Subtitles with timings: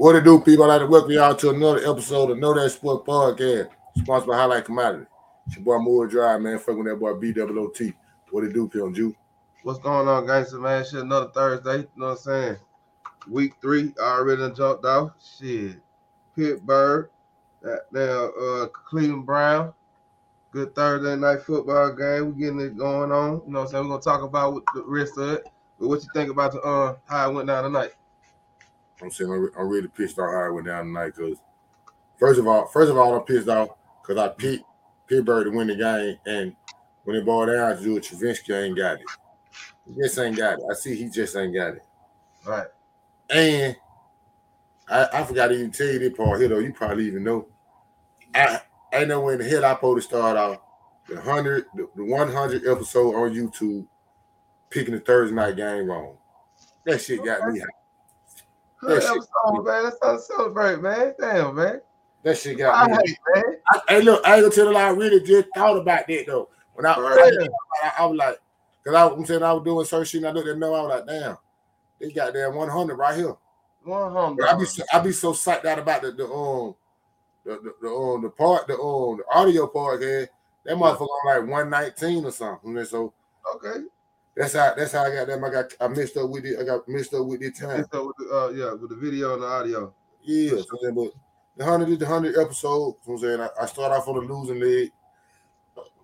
[0.00, 0.64] What it do, people?
[0.64, 3.68] I'd like to welcome y'all to another episode of Know That Sport Podcast,
[3.98, 5.04] sponsored by Highlight Commodity.
[5.46, 6.58] It's your boy Moore Drive, man.
[6.58, 7.92] Fucking that boy BWOT.
[8.30, 9.14] What it do, Pimp Jew?
[9.62, 10.86] What's going on, gangster man?
[10.86, 11.80] Shit, another Thursday.
[11.80, 12.56] You know what I'm saying?
[13.28, 15.10] Week three already jumped off.
[15.38, 15.76] Shit.
[16.34, 17.10] Pittsburgh.
[17.60, 19.74] That now uh Cleveland Brown.
[20.50, 22.24] Good Thursday night football game.
[22.24, 23.42] We're getting it going on.
[23.44, 23.84] You know what I'm saying?
[23.84, 25.46] We're gonna talk about the rest of it.
[25.78, 27.90] But what you think about the uh how it went down tonight?
[29.02, 31.38] I'm saying I'm, I'm really pissed off how it went down tonight because
[32.18, 33.70] first of all, first of all, I'm pissed off
[34.02, 34.64] because I picked
[35.06, 36.54] Pittsburgh to win the game, and
[37.04, 39.06] when it boiled down to do it, Trubisky ain't got it.
[39.86, 40.64] He just ain't got it.
[40.70, 41.82] I see he just ain't got it.
[42.46, 42.66] Right.
[43.30, 43.76] And
[44.88, 46.58] I, I forgot to even tell you this part here though.
[46.58, 47.48] You probably even know.
[48.34, 48.60] I
[48.92, 50.58] I know when the hell I supposed to start off
[51.08, 53.86] the hundred the, the one hundred episode on YouTube
[54.68, 56.16] picking the Thursday night game wrong.
[56.84, 57.68] That shit got me hot.
[58.82, 59.84] That episode, man.
[59.84, 61.14] Let's start to celebrate, man.
[61.20, 61.80] Damn, man.
[62.22, 62.96] That shit I got me.
[63.04, 63.56] hate, man.
[63.68, 66.26] I, hey, look, I ain't gonna tell you, lie, I really just thought about that
[66.26, 66.48] though.
[66.74, 67.46] When I, Yeah.
[67.82, 68.38] I, I was like,
[68.82, 70.68] because I was saying I was doing search shit and I looked at them, I
[70.68, 71.36] was like, damn,
[72.00, 73.36] they got damn 100 right here.
[73.82, 74.42] One hundred.
[74.42, 76.74] But I be so, I be so psyched out about the the um
[77.44, 80.28] the the, the um the part the um the audio part here.
[80.64, 82.84] That motherfucker on like 119 or something.
[82.84, 83.14] So
[83.56, 83.84] Okay.
[84.40, 85.44] That's how that's how I got them.
[85.44, 86.58] I got I messed up with it.
[86.58, 87.80] I got messed up with the time.
[87.80, 89.92] With the, uh, yeah, with the video and the audio.
[90.22, 91.12] Yeah, so but
[91.58, 92.94] the hundred is the hundred episode.
[93.04, 94.92] So I'm saying I, I start off on the losing leg,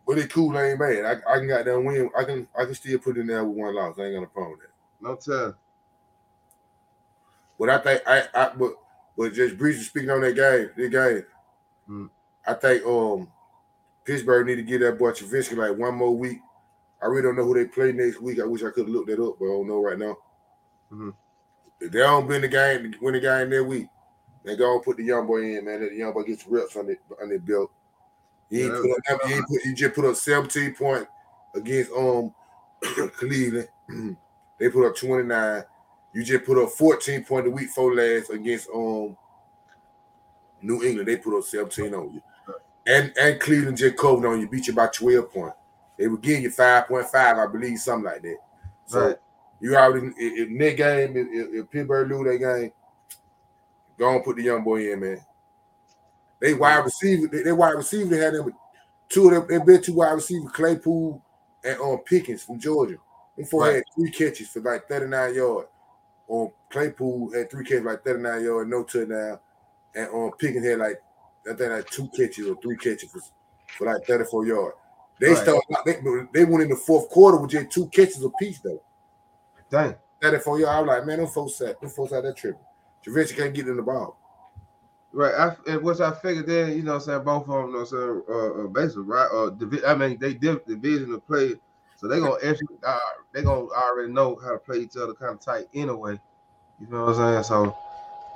[0.07, 0.55] but it cool.
[0.55, 1.23] I ain't mad.
[1.27, 2.11] I, I can got that win.
[2.15, 3.99] I can I can still put in there with one loss.
[3.99, 4.69] I ain't gonna problem with that.
[5.01, 5.57] No tell.
[7.59, 8.75] But I think I I but
[9.17, 11.25] but just briefly speaking on that game, the game,
[11.87, 12.07] Hmm.
[12.47, 13.29] I think um
[14.05, 16.41] Pittsburgh need to give that boy Trubisky like one more week.
[17.03, 18.41] I really don't know who they play next week.
[18.41, 20.17] I wish I could have looked that up, but I don't know right now.
[20.93, 21.15] Mhm.
[21.81, 23.89] If they don't win the game, win the game that week,
[24.45, 25.81] they go and put the young boy in, man.
[25.81, 27.71] Let the young boy get some reps on the on their belt.
[28.49, 31.11] He Yeah, put up, he, put, he just put up 17 points
[31.55, 32.33] against um
[33.17, 33.69] Cleveland.
[34.59, 35.65] they put up 29.
[36.15, 39.17] You just put up 14 point the week four last against um
[40.63, 41.09] New England.
[41.09, 42.23] They put up 17 on you.
[42.87, 45.57] And and Cleveland just covered on you, beat you by 12 points.
[45.99, 48.37] They would give you 5.5, I believe, something like that.
[48.87, 49.17] So Right.
[49.61, 52.73] you already if, if that game, if, if, Pittsburgh lose that game,
[53.99, 55.25] go and put the young boy in, man.
[56.41, 58.53] They wide receiver, they, they wide receiver, they had them
[59.09, 61.23] two of them, they been two wide receiver, Claypool
[61.65, 62.97] and um Pickens from Georgia.
[63.37, 63.77] Them four Right.
[63.77, 65.69] had three catches for like 39 yards.
[66.31, 69.39] Um Claypool had three catches like 39 yards, no touchdown.
[69.95, 71.01] And um Pickens had like
[71.51, 73.21] I think like two catches or three catches for,
[73.79, 74.77] for like 34 yards.
[75.19, 75.39] They Right.
[75.39, 76.01] started they,
[76.33, 78.83] they went in the fourth quarter with just two catches apiece though.
[79.71, 79.95] Dang.
[80.21, 80.67] That it for you.
[80.67, 82.61] I'm like, man, them folks out, them folks out there tripping.
[83.03, 84.19] Travis can't get in the ball.
[85.13, 87.73] Right, I, which I figured then, you know, what I'm saying both of them, you
[87.73, 91.15] know, what I'm saying, uh, uh basically, right, uh, divi- I mean, they div- division
[91.15, 91.55] of play,
[91.97, 92.99] so they gonna actually, uh,
[93.33, 96.21] they gonna already know how to play each other kind of tight anyway.
[96.81, 97.45] You know what I'm saying?
[97.45, 97.75] So,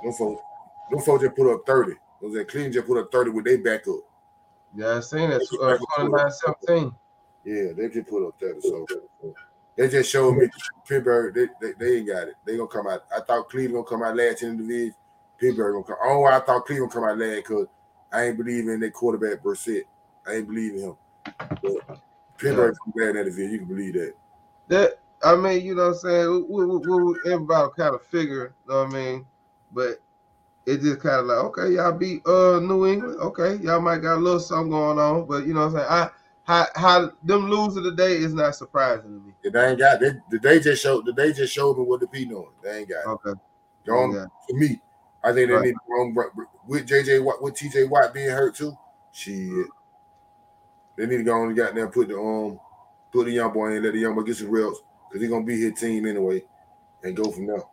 [0.03, 0.41] Them folks,
[0.89, 1.93] them folks just put up 30.
[2.19, 3.99] Those that Cleveland just put up 30 with their back up.
[4.75, 6.95] Yeah, I seen that uh, 29 17.
[7.43, 8.61] Yeah, they just put up 30.
[8.61, 8.85] So
[9.75, 10.47] they just showed me
[10.87, 12.35] Pittsburgh, they, they, they ain't got it.
[12.45, 13.03] They gonna come out.
[13.15, 14.95] I thought Cleveland gonna come out last in the division.
[15.39, 15.97] Pittsburgh gonna come.
[16.03, 17.67] Oh, I thought Cleveland come out last because
[18.11, 19.83] I ain't believe in their quarterback Brissett.
[20.27, 20.97] I ain't believe in him.
[21.37, 21.99] But
[22.37, 23.51] Pittsburgh come bad in that division.
[23.51, 24.13] You can believe that.
[24.67, 26.45] That I mean, you know what I'm saying?
[26.49, 29.25] We, we, we, we- everybody kind of figure, you know what I mean?
[29.71, 30.01] But
[30.65, 33.19] it just kind of like, okay, y'all beat uh New England.
[33.19, 35.87] Okay, y'all might got a little something going on, but you know what I'm saying?
[35.89, 36.09] I
[36.43, 39.33] how how them losing today is not surprising to me.
[39.43, 40.11] If they ain't got they,
[40.41, 42.49] they just showed they just showed me what the P doing.
[42.63, 43.07] They ain't got it.
[43.07, 43.39] Okay.
[43.85, 44.25] Going Yeah.
[44.47, 44.81] for me,
[45.23, 45.65] I think they Right.
[45.65, 46.31] need to go
[46.67, 48.75] with JJ Watt with TJ Watt being hurt too.
[49.11, 49.67] Shit.
[50.97, 52.59] They need to go on and goddamn put the um
[53.11, 55.45] put the young boy in, let the young boy get some reps, because he's gonna
[55.45, 56.43] be his team anyway,
[57.03, 57.63] and go from there.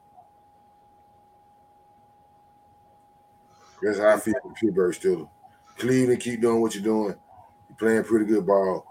[3.83, 5.31] That's how I feel with Pittsburgh still.
[5.77, 7.15] Cleveland keep doing what you're doing.
[7.69, 8.85] You're playing pretty good ball.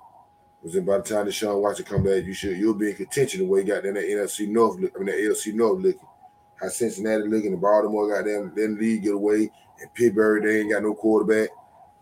[0.63, 3.42] Was then by the time Deshaun Watson come back, you should you'll be in contention
[3.42, 6.07] the way you got in that NFC North, look- I mean that AFC North looking.
[6.60, 10.72] How Cincinnati looking, and Baltimore got them, then league get away, and Pittsburgh they ain't
[10.72, 11.50] got no quarterback.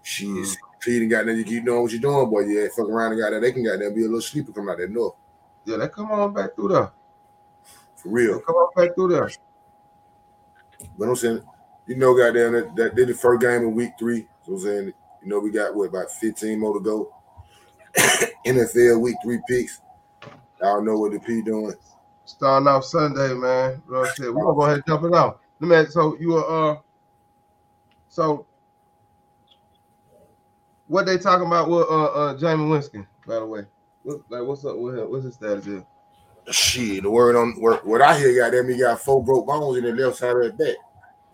[0.01, 0.57] Shit, Mhm.
[0.81, 1.35] Cleveland got them.
[1.35, 2.41] You keep doing what you're doing, boy.
[2.41, 3.41] Yeah, fuck around and got that.
[3.41, 5.15] They can got them be a little sleeper coming out that north
[5.65, 6.91] Yeah, they come on back through there.
[7.97, 8.39] for They real.
[8.39, 9.29] come on back through there.
[10.97, 11.41] But I'm saying,
[11.87, 14.27] you know, goddamn, that, that did the first game in week three.
[14.45, 17.13] So I'm saying, you know, we got what about 15 more to go.
[18.45, 19.81] NFL week three picks.
[20.61, 21.73] Y'all know what the P doing.
[22.25, 23.81] Starting off Sunday, man.
[23.85, 24.33] You know what I'm saying?
[24.33, 25.39] We're gonna go ahead and jump it out.
[25.59, 26.77] Let me ask, so you were uh
[28.09, 28.45] So
[30.87, 33.65] what they talking about with uh, uh Jameis Winston, by the way?
[34.03, 35.09] What, like what's up with him?
[35.09, 35.85] What's his status here?
[36.51, 39.77] Shit, the word on what, what I hear got them, he got four broke bones
[39.77, 40.75] in the left side of his back.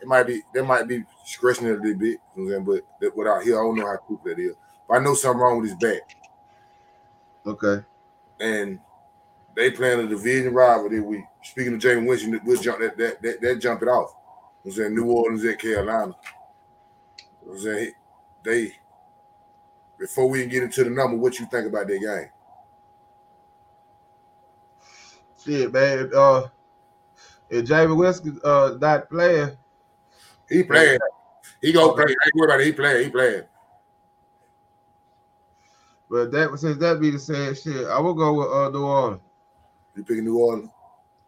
[0.01, 3.15] It might be that might be scratching it a little bit, you know but that,
[3.15, 4.55] what I hear, I don't know how quick that is.
[4.87, 6.01] But I know something wrong with his back.
[7.45, 7.85] Okay.
[8.39, 8.79] And
[9.55, 10.99] they playing a division rivalry.
[11.01, 14.15] We speaking of Jameis Winston, we'll jump that that that, that jump it off.
[14.63, 16.15] You know I'm saying New Orleans at Carolina.
[17.41, 17.91] You know I'm saying
[18.43, 18.73] they
[19.99, 22.29] before we get into the number, what you think about that game?
[25.45, 26.09] Shit, man.
[26.13, 26.47] Uh,
[27.49, 29.57] if Jameis Winston uh not playing,
[30.51, 30.99] he playing.
[31.61, 32.05] He go play.
[32.05, 32.65] Ain't worry about it.
[32.65, 33.05] He playing.
[33.05, 33.43] He playing.
[36.09, 39.21] But that since that be the same shit, I will go with uh New Orleans.
[39.95, 40.69] You picking New Orleans?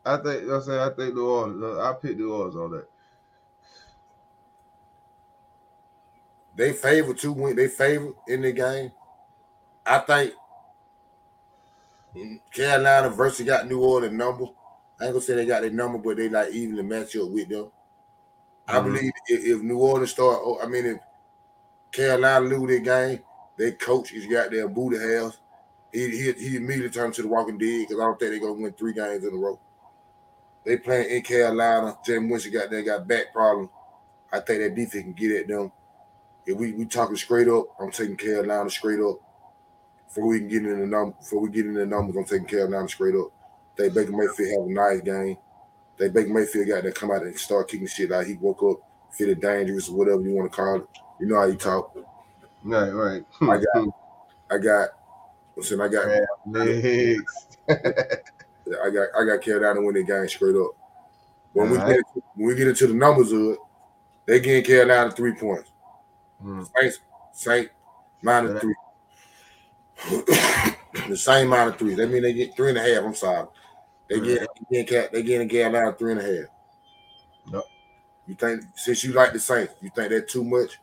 [0.06, 1.80] I think you know I say I think New Orleans.
[1.80, 2.88] I pick New Orleans on that.
[6.56, 7.56] They favor two win.
[7.56, 8.92] They favor in the game.
[9.86, 10.34] I think
[12.54, 14.46] Carolina versus got New Orleans number.
[15.00, 17.30] I ain't gonna say they got their number, but they like even to match up
[17.30, 17.72] with them.
[18.68, 18.77] Mm-hmm.
[18.77, 20.98] I believe if, if, New Orleans start, oh, I mean, if
[21.92, 23.19] Carolina lose their game,
[23.57, 25.38] their coach is got their booty house.
[25.92, 28.54] He, he, he immediately turned to the Walking Dead because I don't think they're gonna
[28.54, 29.60] win three games in a row.
[30.65, 31.98] They playing in Carolina.
[32.06, 33.69] Jim Winston got they got back problem.
[34.31, 35.71] I think that defense can get at them.
[36.45, 39.18] If we we talking straight up, I'm taking Carolina straight up.
[40.07, 42.48] Before we can get in the number, before we get in the numbers, I'm taking
[42.48, 43.31] Carolina straight up.
[43.77, 45.38] They Baker Mayfield have a nice game.
[45.98, 48.25] They Baker Mayfield got to come out and start kicking shit out.
[48.25, 48.81] He woke up
[49.12, 50.88] feeling dangerous or whatever you want to call it.
[51.19, 51.95] You know how he talk.
[52.63, 53.24] Right, right.
[53.42, 53.88] I got,
[54.51, 54.90] I got.
[55.56, 56.07] Listen, I got.
[58.81, 60.72] I got, I got Carolina win the game straight up.
[61.54, 62.01] When we get
[62.36, 63.60] when we get into the numbers of it,
[64.25, 65.69] they getting Carolina three points.
[66.44, 66.68] Mm.
[66.80, 67.00] Saints,
[67.34, 67.69] Saint
[68.22, 68.75] minus three.
[71.07, 71.94] the same amount of three.
[71.95, 73.04] That mean they get three and a half.
[73.04, 73.48] I'm sorry.
[74.13, 76.50] They get they get they getting Carolina three and a half.
[77.51, 77.63] No.
[78.27, 80.80] You think since you like the Saints, you think that too much,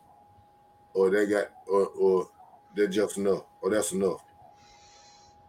[0.93, 2.27] or they got or or
[2.75, 4.21] they're just enough, or that's enough.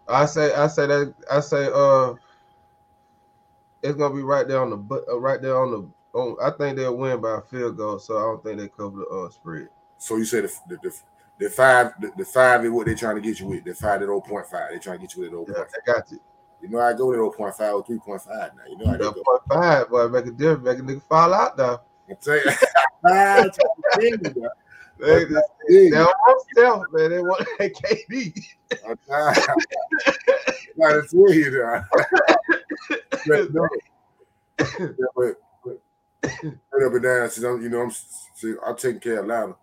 [0.07, 2.15] I say I say that I say uh
[3.83, 6.57] it's gonna be right there on the but uh, right there on the on, I
[6.57, 9.31] think they'll win by a field goal, so I don't think they cover the uh,
[9.31, 9.69] spread.
[9.99, 11.01] So you said the, the, the,
[11.39, 13.65] the five, the, the, five is what they're trying to get you with.
[13.65, 14.51] The five at 0.5.
[14.51, 15.57] They're trying to get you with 0.5.
[15.57, 16.21] Yeah, I got you.
[16.63, 18.51] You know I go to 0.5 or 3.5 now.
[18.69, 19.13] You know I go.
[19.13, 21.81] 0.5, boy, make a difference, make a nigga fall out though.
[22.09, 22.45] I'm saying.
[24.99, 27.11] they, they, they almost tell, man.
[27.11, 28.45] They want a KD.
[28.89, 28.99] I'm
[30.77, 31.83] Not a you
[33.27, 33.69] but, no.
[34.59, 34.87] yeah,
[35.17, 35.81] but, but
[36.23, 39.57] right up and down, since I'm, you know, I'm, see, I'm taking care of Atlanta.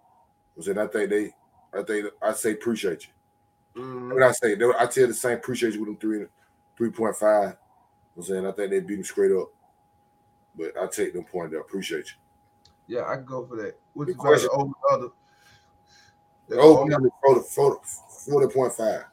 [0.58, 1.34] I said, I think they,
[1.74, 3.82] I think I say appreciate you.
[3.82, 4.14] Mm-hmm.
[4.14, 6.26] What I say, I tell the same appreciate you with them three,
[6.80, 7.58] three point five.
[8.16, 9.50] I'm saying I think they beat them straight up,
[10.58, 11.54] but I take them point.
[11.54, 12.06] I appreciate
[12.88, 12.96] you.
[12.96, 13.78] Yeah, I can go for that.
[13.94, 14.50] What's the question?
[14.54, 15.10] Over other.
[16.54, 19.06] over number forty, 40.5.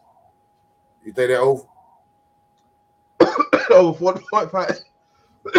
[1.04, 1.64] You think that over?
[3.74, 4.78] over forty point five.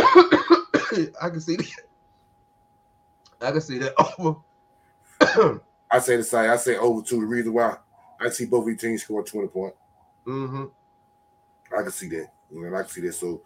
[1.22, 1.72] I can see that.
[3.42, 5.62] I can see that over.
[5.92, 6.50] I say the same.
[6.50, 7.20] I say over two.
[7.20, 7.76] The reason why
[8.20, 9.78] I see both of these teams score 20 points.
[10.26, 10.66] Mm-hmm.
[11.76, 12.28] I can see that.
[12.52, 13.14] You know, I can see that.
[13.14, 13.42] So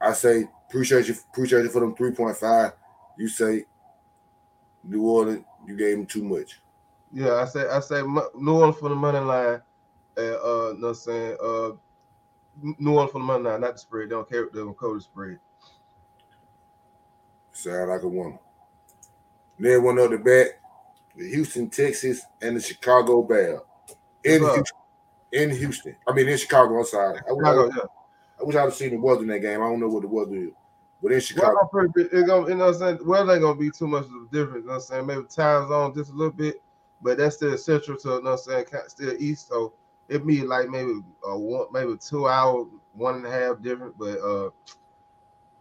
[0.00, 2.72] I say appreciate you, appreciate you for them 3.5.
[3.18, 3.64] You say
[4.82, 6.60] New Orleans, you gave them too much.
[7.12, 9.62] Yeah, I say I say New Orleans for the money line.
[10.16, 11.70] And uh no saying uh
[12.62, 14.08] New Orleans for the money line, not the spread.
[14.08, 15.38] They don't care they don't cover the spread.
[17.52, 18.38] Sound like a woman.
[19.58, 20.60] Then one other bet
[21.16, 23.60] the Houston, Texas, and the Chicago Bears
[24.24, 24.64] in Houston.
[25.34, 26.78] In Houston, I mean in Chicago.
[26.78, 27.18] I'm sorry.
[27.28, 27.82] I wish, Chicago, I, yeah.
[28.40, 29.60] I wish I'd have seen the weather in that game.
[29.60, 30.50] I don't know what the weather is,
[31.02, 33.70] but in Chicago, well, it gonna, you know, what I'm saying weather ain't gonna be
[33.70, 34.62] too much of a difference.
[34.62, 36.62] You know what I'm saying maybe time zone just a little bit,
[37.02, 38.08] but that's still central to.
[38.08, 39.72] You know what I'm saying still east, so
[40.08, 43.98] it be like maybe a one, maybe two hour, one and a half different.
[43.98, 44.50] But uh,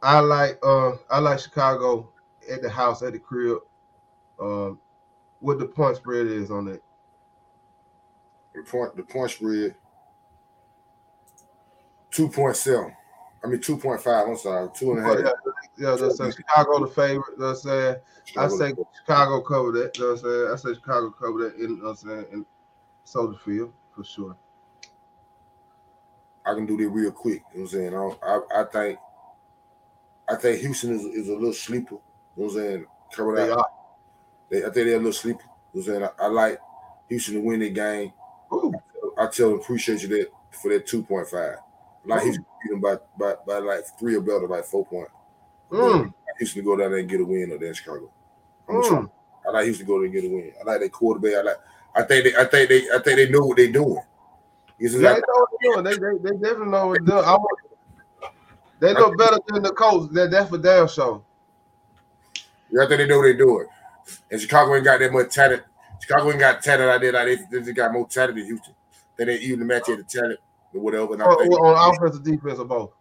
[0.02, 2.10] I like uh, I like Chicago
[2.52, 3.60] at the house at the crib.
[4.40, 4.80] Um,
[5.40, 6.84] what the point spread is on it.
[8.54, 9.76] The point the point spread
[12.12, 12.96] two point seven.
[13.44, 14.28] I mean two point five.
[14.28, 15.18] I'm sorry, two and a half.
[15.20, 15.32] Yeah,
[15.78, 17.40] yeah that's say Chicago the favorite.
[17.40, 17.96] That's saying
[18.38, 19.94] I say Chicago cover that.
[19.96, 22.46] That's saying I say Chicago cover that in I'm saying in
[23.04, 24.38] Soldier Field for sure.
[26.46, 27.42] I can do that real quick.
[27.54, 28.18] You know what I'm saying?
[28.24, 29.00] I, I, I think
[30.30, 31.96] I think Houston is, is a little sleeper.
[31.96, 32.86] You know what I'm saying?
[33.14, 33.66] Coming out,
[34.50, 35.44] They, I think they're a little sleeper.
[35.74, 36.60] You know what I'm saying I, I like
[37.10, 38.14] Houston to win the game.
[38.54, 38.74] Ooh,
[39.18, 41.58] I tell them appreciate you that for that two point five.
[42.06, 42.24] Like Ooh.
[42.26, 45.10] Houston beat them by, by by like three or better, by four point.
[45.72, 48.12] mm, Houston to go down there and get a win or there in Chicago.
[48.70, 49.10] Mm.
[49.48, 50.54] I like Houston to go there and get a win.
[50.60, 51.36] I like that quarterback.
[51.36, 51.58] I like.
[51.96, 52.36] I think they.
[52.36, 52.90] I think they.
[52.90, 54.02] I think they know what they're doing.
[54.80, 55.84] Yeah, they know what they're doing.
[55.84, 57.26] They, they, they definitely know what they're doing.
[57.26, 57.60] I want,
[58.80, 60.12] they know better than the coach.
[60.12, 61.22] That, that's for damn sure.
[62.82, 63.68] I think they know what they're doing.
[64.30, 65.64] And Chicago ain't got that much talent.
[66.04, 67.14] Chicago ain't got talent out there.
[67.14, 68.74] Like they, they just got more talent than Houston.
[69.16, 70.40] They didn't even match the talent
[70.74, 71.14] or whatever.
[71.14, 72.92] And I On, on offense and defense or both.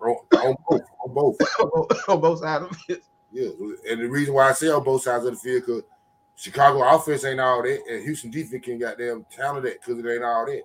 [0.00, 0.82] on, on both.
[1.04, 1.36] On both.
[2.08, 3.02] on both sides of it.
[3.32, 3.48] Yeah,
[3.90, 5.82] and the reason why I say on both sides of the field because
[6.36, 10.46] Chicago offense ain't all that, and Houston defense can goddamn talented because it ain't all
[10.46, 10.62] that.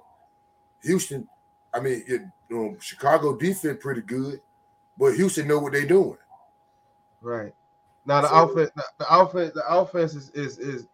[0.84, 1.28] Houston,
[1.74, 4.40] I mean, it, um, Chicago defense pretty good,
[5.00, 6.18] but Houston know what they doing.
[7.22, 7.54] Right.
[8.06, 10.88] Now the So- offense, the, the offense, the offense is is is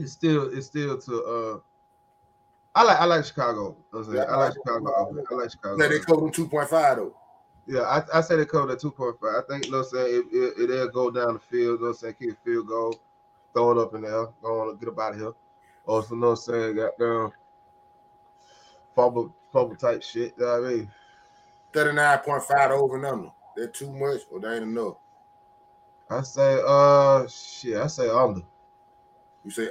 [0.00, 1.58] is still it's still to uh.
[2.74, 3.76] I like I like Chicago.
[3.92, 4.14] I'm.
[4.14, 5.24] Yeah, I like Chicago.
[5.30, 5.88] I like Chicago.
[5.88, 7.16] They cover two point five though.
[7.66, 9.36] Yeah, I, I say they cover that two point five.
[9.36, 11.78] I think, you know what I'm saying, if, if they'll go down the field, you
[11.78, 13.00] know what I'm saying, kick a field goal,
[13.52, 15.32] throw it up in there, go on, get up out of here.
[15.84, 17.32] Or, you know what I'm saying, got down,
[18.96, 20.90] fumble, fumble type shit, you know what I mean?
[21.72, 23.30] Thirty nine point five over under.
[23.56, 24.96] They're too much or they ain't enough.
[26.10, 28.42] I say, uh, shit, I say under.
[29.44, 29.68] You say.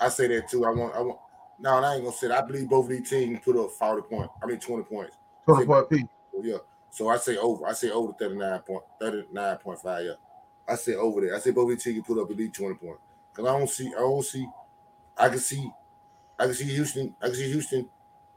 [0.00, 0.64] I say that too.
[0.64, 0.94] I want.
[0.94, 1.18] I want.
[1.58, 2.44] No, I ain't gonna say that.
[2.44, 4.32] I believe both of these teams put up forty points.
[4.42, 5.16] I mean twenty points.
[5.46, 6.04] 20 point P.
[6.42, 6.58] Yeah.
[6.90, 7.66] So I say over.
[7.66, 10.04] I say over 39 point 39.5.
[10.04, 10.12] Yeah.
[10.68, 11.36] I say over there.
[11.36, 13.00] I say both of these teams put up at least 20 points.
[13.32, 14.48] Because I don't see, I don't see,
[15.16, 15.70] I can see,
[16.38, 17.88] I can see Houston, I can see Houston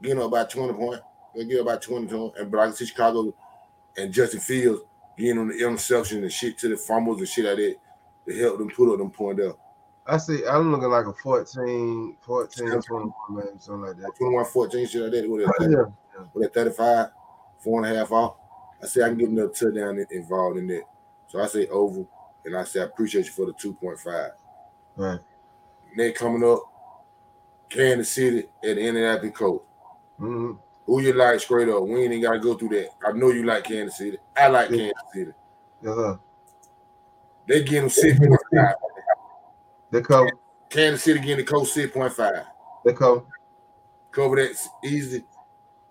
[0.02, 1.02] getting up about 20 points.
[1.34, 2.38] They get about 20 points.
[2.38, 3.34] And but I can see Chicago
[3.96, 4.82] and Justin Fields
[5.18, 7.76] getting on the interception and shit to the fumbles and shit like that
[8.28, 9.58] to help them put up them point up.
[10.06, 14.16] I see, I'm looking like a 14, 14, 21, maybe something like that.
[14.18, 15.30] 21 14 shit like that.
[15.30, 15.70] What is that?
[16.18, 16.24] Yeah.
[16.34, 17.08] with that 35,
[17.58, 18.36] four and a half off.
[18.82, 20.82] I say I can get another touchdown in- involved in that.
[21.28, 22.04] So I say over,
[22.44, 24.30] and I say I appreciate you for the 2.5.
[24.96, 25.20] Right.
[25.94, 26.62] Next coming up,
[27.68, 29.64] Kansas City at the Indianapolis Colts.
[30.18, 30.52] hmm
[30.86, 31.82] Who you like straight up?
[31.84, 32.88] We ain't gotta go through that.
[33.06, 34.18] I know you like Kansas City.
[34.36, 34.76] I like Yeah.
[34.78, 35.32] Kansas City.
[35.84, 36.18] Sir.
[37.46, 38.74] They getting them 6.5.
[39.90, 40.30] They cover,
[40.68, 42.44] Kansas City getting the Colts 6.5.
[42.84, 43.22] they cover.
[44.12, 45.24] Cover that easy.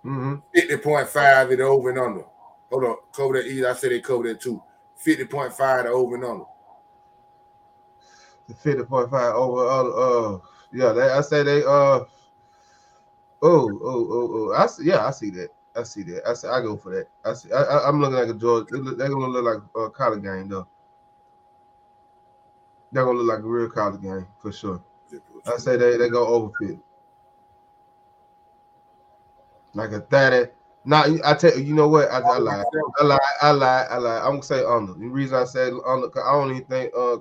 [0.03, 2.25] hmm 50.5 it over and under.
[2.71, 2.95] Hold on.
[3.13, 3.65] Cover that easy.
[3.65, 4.61] I said they cover that too.
[5.05, 6.45] 50.5 to over and under.
[8.47, 10.39] The 50.5 over uh, uh
[10.71, 12.05] yeah, they, I say they uh oh
[13.41, 15.49] oh oh oh I see yeah, I see that.
[15.75, 16.27] I see that.
[16.27, 17.07] I see I go for that.
[17.25, 20.49] I see I, am looking like a look, they're gonna look like a college game
[20.49, 20.67] though.
[22.91, 24.81] They're gonna look like a real college game for sure.
[25.45, 26.79] I say they, they go over 50.
[29.73, 30.51] Like a 30.
[30.85, 32.09] Now I tell you, you know what?
[32.09, 32.63] I, I lie.
[32.99, 33.17] I lie.
[33.41, 33.87] I lie.
[33.89, 34.19] I lie.
[34.19, 34.93] I'm gonna say under.
[34.93, 37.17] The reason I say under, I don't even think uh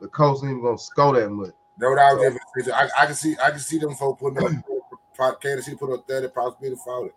[0.00, 1.54] the ain't even gonna score that much.
[1.78, 4.38] No, what I was just I, I can see I can see them folk putting
[4.38, 7.12] up Kansas City put up 30, possibly 40.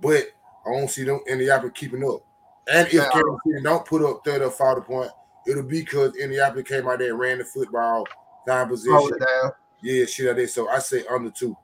[0.00, 0.24] But
[0.66, 2.22] I don't see them Indianapolis keeping up.
[2.66, 3.10] And if Yeah.
[3.10, 5.10] Kansas City don't put up 30 or 40 point,
[5.46, 8.06] it'll be because Indianapolis came out there and ran the football,
[8.46, 9.18] time position.
[9.18, 9.52] Down.
[9.80, 10.50] Yeah, shit like that.
[10.50, 11.56] So I say under two.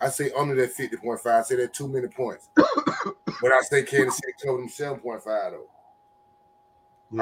[0.00, 1.26] I say under that 50.5.
[1.26, 2.48] I say that too many points.
[2.56, 5.66] but I say Kansas City cover them 7.5 though.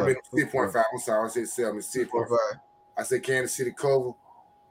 [0.00, 0.76] I mean 6.5.
[0.92, 2.28] I'm sorry, I said seven, it's 6.5.
[2.28, 2.38] 6.5.
[2.96, 4.12] I said Kansas City cover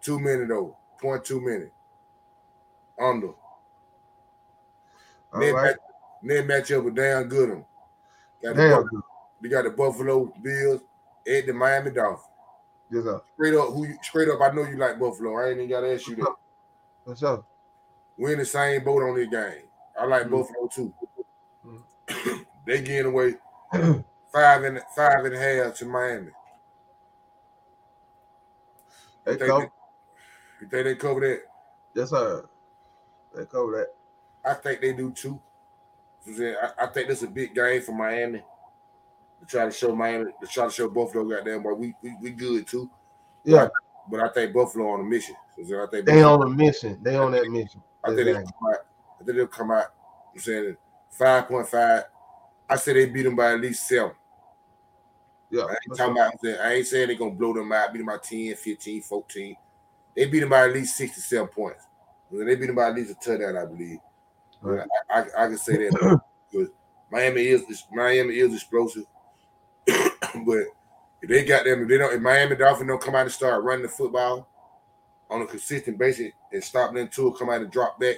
[0.02, 1.72] two minute though, point two minute
[3.00, 3.28] under.
[5.34, 5.64] All Then right.
[5.64, 5.76] match,
[6.24, 7.66] then match up with Dan Goodham.
[8.44, 9.02] Got the Damn good.
[9.42, 10.82] we got the Buffalo Bills
[11.28, 12.28] at the Miami Dolphins.
[12.90, 13.22] Yes, sir.
[13.36, 15.38] Straight up, who you, straight up, I know you like Buffalo.
[15.38, 16.36] I ain't even gotta ask you that.
[17.06, 17.46] For sure.
[18.18, 19.64] We in the same boat on this game.
[20.00, 20.32] I like Mhm.
[20.32, 20.94] Buffalo too.
[21.66, 22.46] Mhm.
[22.66, 23.36] they getting away
[24.34, 26.32] five and five and a half to Miami.
[29.24, 29.72] They You think cover.
[30.62, 31.42] You think they cover that?
[31.96, 32.48] Yes, sir.
[33.36, 34.50] They cover that.
[34.50, 35.40] I think they do too.
[36.28, 38.44] I, I think this is a big game for Miami
[39.42, 42.30] to try to show Miami, to try to show Buffalo, goddamn, but we we, we
[42.32, 42.90] good too.
[43.44, 43.68] Yeah.
[44.10, 45.36] But I think Buffalo on a mission.
[45.68, 47.00] So, I think They Buffalo, on a mission.
[47.02, 47.82] They on that mission.
[48.04, 48.86] I think they'll come out.
[49.20, 49.86] I think they'll come out.
[50.34, 50.78] I'm saying
[51.10, 52.04] five point five.
[52.70, 54.12] I say they beat them by at least seven.
[55.50, 55.64] Yeah.
[55.64, 56.34] I ain't talking about.
[56.42, 59.56] Saying, I ain't saying they're gonna blow them out, beat them by 10, 15, 14.
[60.16, 61.86] They beat them by at least six to seven points.
[62.32, 63.98] They beat them by at least a touchdown, I believe.
[64.62, 64.88] Right.
[65.10, 66.70] I, I, I can say that because
[67.12, 69.06] Miami is Miami is explosive,
[70.46, 70.64] but
[71.22, 73.64] If they got them, if they don't, if Miami Dolphins don't come out and start
[73.64, 74.48] running the football
[75.30, 78.16] on a consistent basis and stop them to come out and drop back,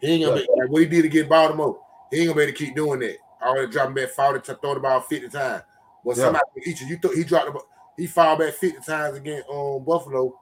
[0.00, 1.80] he ain't gonna be like what he did against Baltimore.
[2.10, 3.16] He ain't gonna be able to keep doing that.
[3.42, 5.62] Already dropping back 40 to throw the ball 50 times.
[6.04, 6.24] Well, Yeah.
[6.24, 7.60] somebody each you th- he dropped the
[7.96, 10.38] he fouled back 50 times against um Buffalo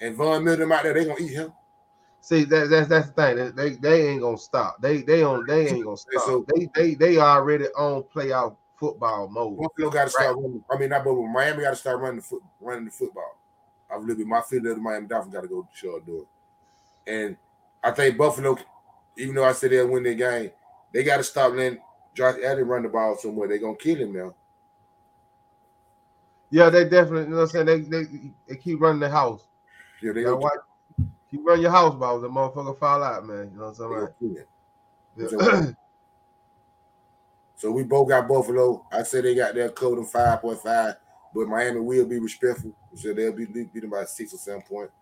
[0.00, 1.52] and Von Miller them out there, they gonna eat him.
[2.22, 3.36] See, that, that's that's the thing.
[3.36, 4.80] They, they they ain't gonna stop.
[4.80, 6.22] They they on they ain't gonna stop.
[6.24, 9.58] So- they they they already on playoff football mode.
[9.58, 10.64] Buffalo got to start running.
[10.70, 11.26] I mean, not Buffalo.
[11.26, 13.38] Miami got to start running the foot, running the football.
[13.94, 14.26] I believe it.
[14.26, 16.26] My feeling of the Miami Dolphins got to go sure do
[17.06, 17.12] it.
[17.12, 17.36] And
[17.84, 18.56] I think Buffalo,
[19.16, 20.50] even though I said they'll win their game,
[20.92, 21.78] they got to stop letting
[22.14, 23.48] Josh Allen run the ball somewhere.
[23.48, 24.34] They're gonna kill him now.
[26.50, 27.22] Yeah, they definitely.
[27.24, 27.66] You know what I'm saying?
[27.66, 28.04] They they,
[28.48, 29.46] they keep running the house.
[30.02, 32.22] Yeah, they You gotta gonna, watch, keep running your house balls.
[32.22, 33.50] The motherfucker fall out, man.
[33.52, 35.28] You know what I'm gonna kill him.
[35.28, 35.64] saying?
[35.66, 35.72] Yeah.
[37.60, 38.86] So we both got Buffalo.
[38.90, 40.94] I said they got their code of five point five,
[41.34, 42.72] but Miami will be respectful.
[42.94, 44.94] So they'll be beating by six or seven points.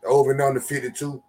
[0.00, 1.20] The over and under fifty two.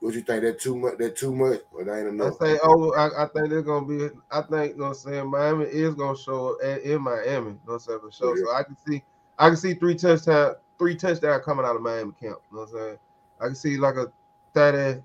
[0.00, 0.44] What you think?
[0.44, 0.96] That too much?
[0.96, 1.60] That too much?
[1.72, 2.38] Or that ain't I enough?
[2.40, 4.08] say, oh, I, I think they're gonna be.
[4.30, 7.28] I think, you know what I'm saying, Miami is gonna show at, in Miami.
[7.28, 8.38] You know what I'm saying for sure.
[8.38, 8.44] Yeah.
[8.44, 9.02] So I can see,
[9.38, 12.38] I can see three touchdown, three touchdown coming out of Miami camp.
[12.50, 12.98] You know what I'm saying?
[13.42, 14.10] I can see like a
[14.54, 15.02] 30,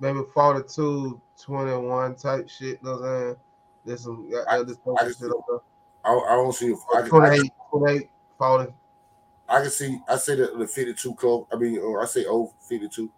[0.00, 2.66] maybe 42, 21 type shit.
[2.66, 3.36] You know what I'm saying?
[3.84, 5.64] There's some, I- I up.
[6.04, 6.74] I, I don't see.
[6.94, 8.72] I, can- I, 28, 28, 40.
[9.48, 9.98] I can see.
[10.08, 11.46] I say that the fifty-two club.
[11.52, 13.10] I mean, or I say over fifty-two.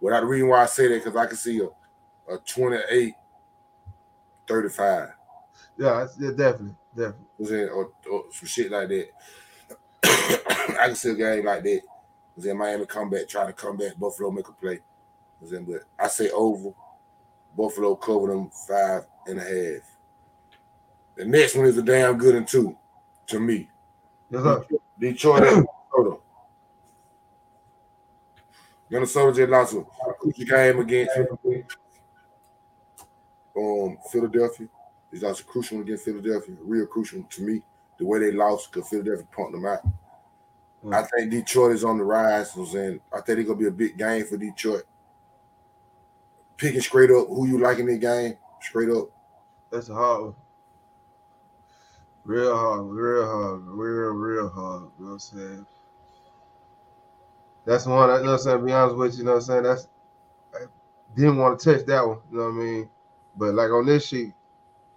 [0.00, 3.14] Without the reason why I say that because I can see a, a 28,
[4.48, 5.08] 35.
[5.78, 7.68] Yeah, yeah, definitely, definitely.
[7.68, 9.08] or, or some shit like that.
[10.80, 11.80] I can see a game like that.
[12.44, 14.80] In Miami come back, try to come back, Buffalo make a play.
[15.40, 16.70] But I say over.
[17.56, 19.91] Buffalo cover them five and a half.
[21.16, 22.76] The next one is a damn good one too,
[23.26, 23.68] to me.
[24.30, 24.64] Sir.
[24.98, 26.22] Detroit and Minnesota.
[28.88, 31.18] Minnesota just lost a crucial game against
[33.56, 34.68] um Philadelphia.
[35.10, 37.62] They lost a crucial one against Philadelphia, real crucial to me.
[37.98, 39.80] The way they lost because Philadelphia punked them out.
[40.84, 40.94] Mm.
[40.94, 42.54] I think Detroit is on the rise.
[42.56, 44.84] I'm saying I think it's gonna be a big game for Detroit.
[46.56, 49.08] Picking straight up who you like in the game, straight up.
[49.70, 50.34] That's a hard one.
[52.24, 54.82] Real hard, real hard, real, real hard.
[54.98, 55.66] You know what I'm saying?
[57.64, 58.64] That's one, you know what I'm saying?
[58.66, 59.62] Be honest with you, you know what I'm saying?
[59.64, 59.88] That's,
[60.54, 60.58] I
[61.16, 62.90] didn't want to touch that one, you know what I mean?
[63.36, 64.34] But like on this sheet,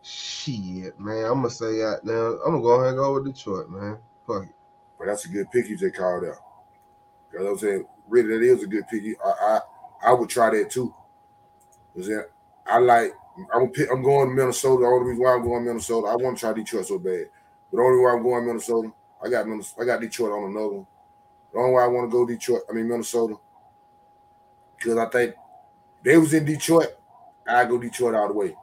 [0.02, 2.40] shit, man, I'm going to say that now.
[2.46, 3.98] I'm going to go ahead and go with Detroit, man.
[4.28, 4.56] Fuck it.
[5.00, 6.38] But that's a good pick you just called out.
[7.32, 9.04] what I'm saying, really, that is a good pick.
[9.24, 9.60] I I,
[10.10, 10.94] I would try that too.
[11.96, 12.26] 'Cause then
[12.66, 13.14] I like
[13.54, 14.82] I'm pick, I'm going to Minnesota.
[14.82, 17.30] The only reason why I'm going to Minnesota, I want to try Detroit so bad.
[17.71, 18.91] But the only why I'm going to Minnesota,
[19.24, 20.88] I got Minnesota, I got Detroit on another one.
[21.54, 23.36] The only way I want to go Detroit, I mean Minnesota,
[24.78, 25.36] because I think
[26.04, 26.89] they was in Detroit,
[27.48, 28.56] I go Detroit all the way.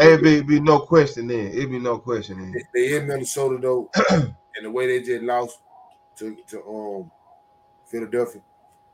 [0.00, 1.48] It'd be, be no question then.
[1.48, 2.52] It'd be no question then.
[2.52, 5.58] They- They in Minnesota though, and the way they just lost
[6.16, 7.10] to to um
[7.86, 8.40] Philadelphia,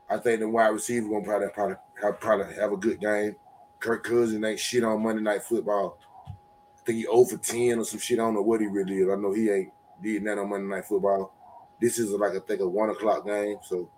[0.09, 3.35] I think the wide receiver gonna probably probably have, probably have a good game.
[3.79, 5.97] Kirk Cousins ain't shit on Monday Night Football.
[6.27, 8.19] I think he over ten or some shit.
[8.19, 9.09] I don't know what he really is.
[9.09, 11.33] I know he ain't did that on Monday Night Football.
[11.79, 13.89] This is like I think a one o'clock game, so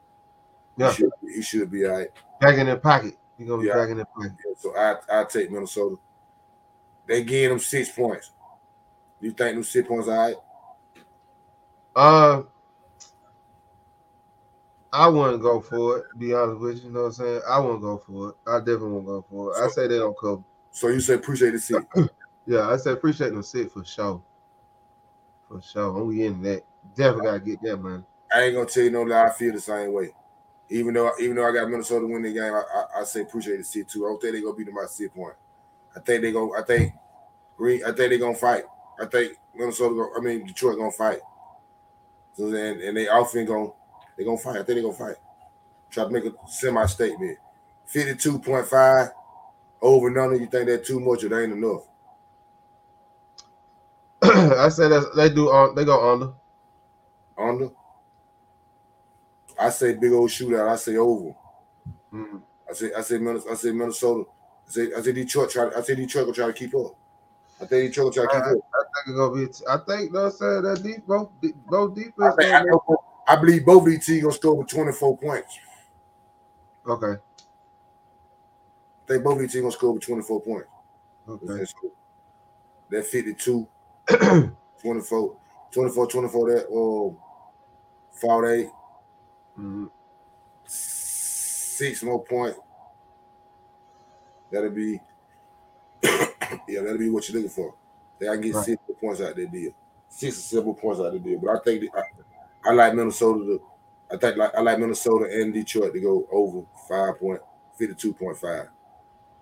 [0.77, 0.91] Yeah.
[0.91, 2.09] he, should, he should be all right.
[2.41, 3.15] Back in the pocket.
[3.37, 3.75] You're going to be Yeah.
[3.75, 4.31] back in the pocket.
[4.45, 5.95] Yeah, So I I take Minnesota.
[7.07, 8.31] They getting them six points.
[9.21, 10.35] You think them six points all right?
[11.95, 12.43] Uh,
[14.91, 16.05] I wouldn't go for it.
[16.17, 17.41] Be honest with you, you know what I'm saying.
[17.47, 18.35] I wouldn't go for it.
[18.47, 19.63] I definitely won't go for it.
[19.63, 20.43] I say they don't cover.
[20.71, 21.83] So you say appreciate the six.
[22.45, 24.23] Yeah, I say appreciate them sit for sure.
[25.47, 26.63] For sure, I'm getting that.
[26.95, 28.03] Definitely gotta get that man.
[28.33, 29.25] I ain't gonna tell you no lie.
[29.25, 30.09] I feel the same way.
[30.69, 33.57] Even though even though I got Minnesota win the game, I, I, I say appreciate
[33.57, 34.03] the sit too.
[34.03, 35.35] I don't think they gonna beat them by six point.
[35.95, 36.55] I think they go.
[36.55, 36.93] I think
[37.55, 37.83] Green.
[37.83, 38.63] I think they gonna fight.
[38.99, 39.93] I think Minnesota.
[39.93, 41.19] Go, I mean Detroit gonna fight.
[42.33, 43.69] So then and they often gonna
[44.19, 44.51] they gonna fight.
[44.57, 45.15] I think they gonna fight.
[45.89, 47.37] Try to make a semi statement.
[47.85, 49.11] Fifty two point five
[49.81, 50.33] over none.
[50.33, 51.83] of You think that too much or that ain't enough?
[54.21, 55.73] I say that they do on.
[55.73, 56.33] They go under.
[57.37, 57.69] Under.
[59.57, 60.67] I say big old shootout.
[60.69, 61.33] I say over.
[62.13, 62.41] Mm.
[62.69, 63.51] I say I say Minnesota.
[63.51, 64.29] I say Minnesota.
[64.67, 65.49] I say I say Detroit.
[65.49, 65.69] Try.
[65.75, 66.95] I say Detroit will try to keep up.
[67.61, 68.45] I think Detroit will try to keep up.
[68.73, 69.43] I think it's gonna be.
[69.69, 72.35] I think you know what I'm saying that deep both de- both I, defense.
[72.37, 75.57] think, I, know- I believe both of these teams gonna score with twenty four points.
[76.87, 77.13] Okay.
[77.13, 80.67] I think both of these teams gonna score with twenty four points.
[81.27, 81.63] Okay.
[82.89, 83.67] That 52,
[84.81, 85.37] 24.
[85.71, 87.15] 24, 24 that um
[88.11, 88.67] fought 8
[89.55, 89.85] hmm
[90.65, 92.59] six more points.
[94.51, 94.99] That'll be
[96.03, 97.75] yeah, that'll be what you're looking for.
[98.19, 98.65] They I can get Right.
[98.65, 99.71] six more points out of that deal.
[100.09, 101.39] Six or seven points out of the deal.
[101.39, 102.01] But I think I,
[102.65, 103.61] I like Minnesota to
[104.11, 107.41] I think like I like Minnesota and Detroit to go over five point
[107.77, 108.69] fifty-two point five.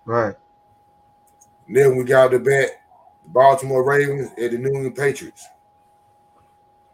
[0.04, 0.34] Right.
[1.68, 2.82] Then we got the bet
[3.22, 5.46] the Baltimore Ravens and the New England Patriots.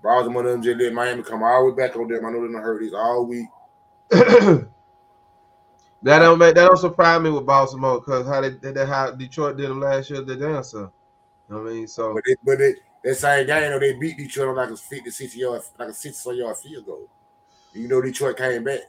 [0.02, 2.24] Baltimore them just let Miami come all the way back on them.
[2.24, 3.46] I know they done heard this all week.
[4.10, 4.68] that
[6.02, 9.56] don't make that don't surprise me with Baltimore because how they did that how Detroit
[9.56, 10.92] did them last year they done so.
[11.48, 11.88] You know what I mean?
[11.88, 14.76] So But they, but they, that same game, though, they beat Detroit on like a
[14.76, 17.08] 50, 60 yard, like a 60 yard field goal.
[17.74, 18.80] You know, Detroit came back.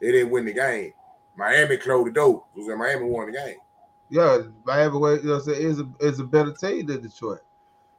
[0.00, 0.92] They didn't win the game.
[1.36, 2.44] Miami closed the door.
[2.54, 3.56] It was that Miami won the game.
[4.10, 7.40] yeah, Miami you know what I'm saying, is a is a better team than Detroit.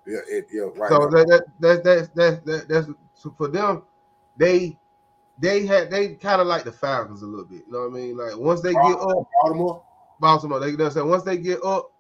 [0.06, 0.90] Yeah, it, yeah, right.
[0.90, 3.84] So that that that that that, that that's so for them,
[4.38, 4.78] they
[5.40, 7.64] they had they kind of like the Falcons a little bit.
[7.66, 8.18] You know what I mean?
[8.18, 9.84] Like once they get up, Baltimore.
[10.20, 11.92] Baltimore, they know what Once they get up,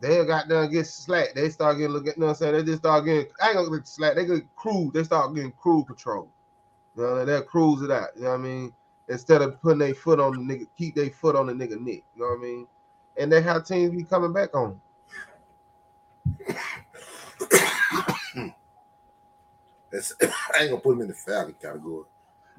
[0.00, 1.34] they got done get slack.
[1.34, 2.54] They start getting look at you know what I'm saying.
[2.54, 4.14] They just start getting I ain't gonna get slack.
[4.14, 4.92] They get cruise.
[4.92, 6.28] They start getting cruise control.
[6.96, 8.08] You know they'll cruise it out.
[8.16, 8.72] You know what I mean?
[9.08, 12.02] Instead of putting their foot on the nigga, keep their foot on the nigga neck.
[12.14, 12.66] You know what I mean?
[13.18, 14.80] And they have teams be coming back on.
[19.92, 22.04] That's, I ain't gonna put them in the Falcon category.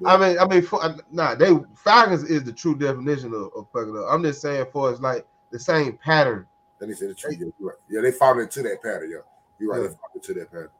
[0.04, 3.96] I mean, I mean, for, nah, they Falcons is the true definition of, of fucking
[3.96, 4.06] up.
[4.08, 6.46] I'm just saying for it's like the same pattern.
[6.78, 7.36] Then they said the truth.
[7.38, 7.76] Yeah, right.
[7.88, 9.10] Yeah, they followed into that pattern.
[9.10, 9.18] Yeah,
[9.58, 9.82] you're right.
[9.82, 9.88] Yeah.
[9.88, 10.70] They followed into that pattern.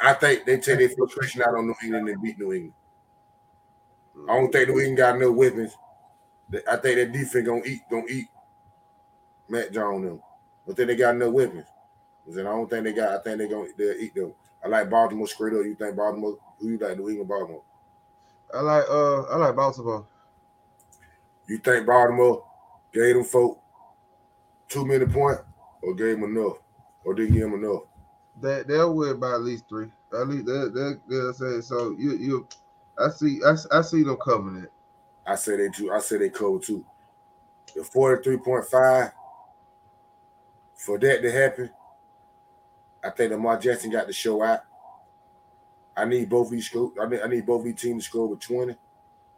[0.00, 2.74] I think they take their frustration out on New England and beat New England.
[4.28, 5.72] I don't think New England got no weapons.
[6.68, 8.28] I think that defense gonna eat, gonna eat
[9.48, 10.20] Mac Jones them.
[10.68, 11.64] I think they got no weapons.
[12.28, 13.20] I I don't think they got.
[13.20, 14.34] I think they gonna they'll eat them.
[14.64, 15.64] I like Baltimore straight up.
[15.64, 16.38] You think Baltimore?
[16.58, 16.98] Who you like?
[16.98, 17.62] New England, Baltimore.
[18.54, 20.06] I like uh I like Baltimore.
[21.46, 22.44] You think Baltimore
[22.92, 23.60] gave them folk
[24.68, 25.38] two minute point,
[25.82, 26.58] or gave them enough,
[27.04, 27.82] or didn't give them enough?
[28.40, 29.90] They they'll win by at least three.
[30.12, 31.94] At least they they they'll say so.
[31.98, 32.48] You you,
[32.98, 34.68] I see I, I see them coming in.
[35.26, 35.92] I say they two.
[35.92, 36.84] I say they cover too.
[37.74, 39.12] The forty-three point five.
[40.74, 41.70] For that to happen,
[43.02, 44.60] I think Lamar Jackson got to show out.
[45.96, 46.92] I need both these score.
[47.00, 48.76] I need, I need both these teams to score with twenty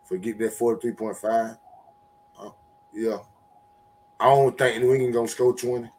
[0.05, 1.57] for get that forty-three point five.
[2.39, 2.51] Uh,
[2.93, 3.19] yeah,
[4.19, 5.91] I don't think New England gonna score twenty.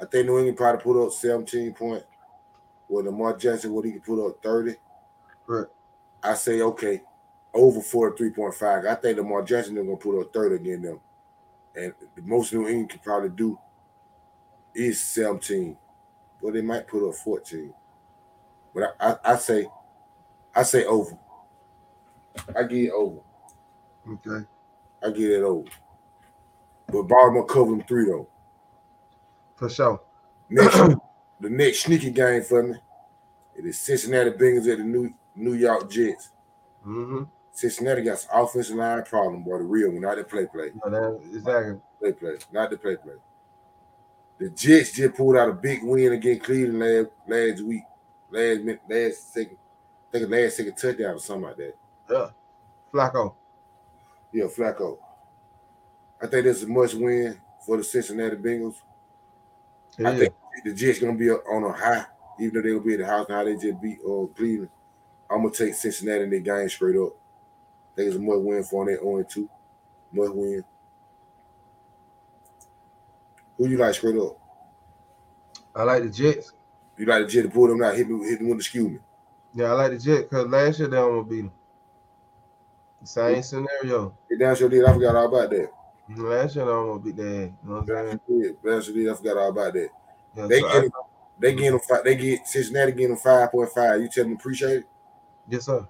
[0.00, 2.04] I think New England probably put up seventeen point.
[2.88, 4.76] With Lamar Jackson, what he can put up thirty.
[5.46, 5.66] Right.
[6.22, 7.02] I say okay,
[7.54, 8.86] over 43.5.
[8.86, 11.00] I think Lamar Jackson is gonna put up 30 again them.
[11.74, 13.58] And the most New England can probably do
[14.74, 15.76] is 17.
[16.42, 17.72] But they might put up 14.
[18.74, 19.66] But I, I, I say
[20.54, 21.16] I say over.
[22.56, 23.20] I get it over.
[24.08, 24.46] Okay.
[25.02, 25.68] I get it over.
[26.90, 28.28] But Baltimore cover them three though.
[29.56, 30.00] For sure.
[30.48, 30.76] Next,
[31.40, 32.74] the next sneaky game for me.
[33.56, 36.30] It is Cincinnati Bengals at the New New York Jets.
[36.86, 37.24] Mm-hmm.
[37.52, 39.58] Cincinnati got some offensive line problem, boy.
[39.58, 40.70] The real one, not the play play.
[40.86, 41.80] No, that, exactly.
[42.00, 43.14] Play play, not the play play.
[44.38, 47.82] The Jets just pulled out a big win against Cleveland last, last week.
[48.30, 49.58] Last minute, last second,
[50.08, 51.76] I think last second touchdown or something like that.
[52.10, 52.28] Yeah.
[52.92, 53.34] Flacco.
[54.32, 54.98] Yeah, Flacco.
[56.22, 58.76] I think this is a must win for the Cincinnati Bengals.
[59.98, 62.06] It I think the Jets gonna be on a high,
[62.38, 63.44] even though they'll be at the house now.
[63.44, 64.70] They just beat uh, Cleveland.
[65.30, 67.12] I'm gonna take Cincinnati in their game straight up.
[67.92, 68.94] I think it's a must win for them.
[68.94, 69.48] They're 0 2.
[70.12, 70.64] Must win.
[73.56, 74.38] Who you like straight up?
[75.74, 76.52] I like the Jets.
[76.96, 78.88] You like the Jet to pull them out, hit me, hit them with the skew
[78.88, 78.98] me.
[79.54, 81.52] Yeah, I like the Jets because last year they almost beat them.
[83.04, 84.14] Same scenario.
[84.28, 84.84] Hey, down sure did.
[84.84, 85.70] I forgot all about that.
[86.16, 87.50] Last year they almost beat their ass.
[87.62, 88.20] You know what I'm saying?
[88.64, 89.08] Yeah, down sure did.
[89.10, 89.88] I forgot all about that.
[90.36, 90.90] Yeah, They so get I- them,
[91.38, 94.00] they get them five, they get Cincinnati getting them five point five.
[94.00, 94.88] You tell them appreciate it.
[95.48, 95.86] yes, sir.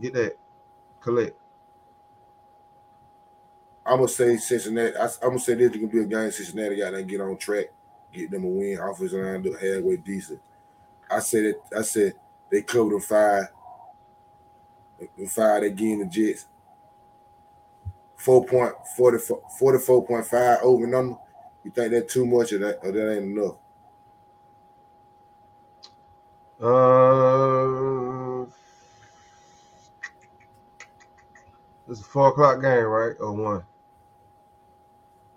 [0.00, 0.36] Get that.
[1.00, 1.36] Collect.
[3.84, 4.96] I'm gonna say Cincinnati.
[4.96, 6.30] I, am gonna say this is gonna be a game.
[6.30, 7.66] Cincinnati got to get on track,
[8.12, 8.78] get them a win.
[8.78, 10.40] Offensive line look halfway decent.
[11.10, 11.56] I said it.
[11.76, 12.14] I said
[12.50, 13.44] they cover them five.
[15.18, 16.46] The five they getting the Jets.
[18.22, 21.16] Four point forty four forty four point five over number.
[21.64, 23.56] You think that's too much or that or that ain't enough?
[26.62, 28.46] Uh,
[31.90, 33.16] it's a four o'clock game, right?
[33.18, 33.64] Or one?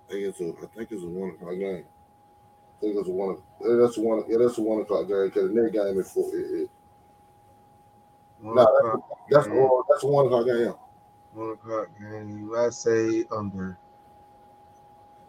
[0.08, 0.50] I think it's a.
[0.50, 1.86] I think it's a one o'clock game.
[1.86, 3.38] I think it's a one.
[3.62, 4.24] That's a one.
[4.30, 6.30] Yeah, that's a one o'clock game because the next game is four.
[6.36, 6.69] It, it,
[8.41, 8.67] One Nah,
[9.32, 9.86] That's all.
[9.89, 10.76] That's the one o'clock game.
[11.36, 12.50] One o'clock game.
[12.58, 13.78] I say under.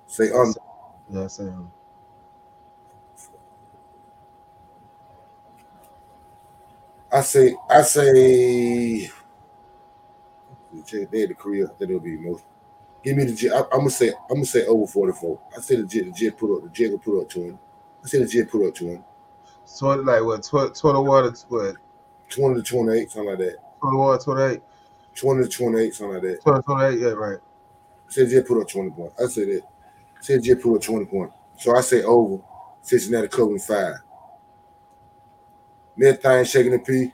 [0.06, 0.60] Say under.
[1.10, 1.66] Yeah, I say under.
[7.12, 7.56] I say.
[7.68, 9.10] I say.
[10.92, 11.72] They the career.
[11.76, 12.44] That it'll be most.
[13.02, 13.52] Give me the jet.
[13.52, 14.10] I, I'm gonna say.
[14.30, 15.40] I'm gonna say over 44.
[15.56, 16.04] I say the jet.
[16.04, 16.62] The jet put up.
[16.62, 17.50] The jet will put up 20.
[17.50, 19.02] I say the jet put up 20.
[19.64, 20.44] So like what?
[20.44, 21.76] Tw- 21 to what?
[22.28, 23.56] 20 to 28, something like that.
[23.80, 24.62] 21, 28.
[25.16, 26.42] 20 to 28, something like that.
[26.42, 27.38] 20, 28, yeah, right.
[28.10, 29.20] Jet put up 20 points.
[29.20, 30.42] I said that.
[30.42, 31.34] Jet put up 20 points.
[31.58, 32.42] So I say over.
[32.82, 33.96] Cincinnati covering five.
[35.96, 37.12] Next thing shaking the P.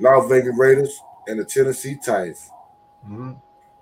[0.00, 2.50] Las Vegas Raiders and the Tennessee Titans.
[3.04, 3.32] Mm-hmm.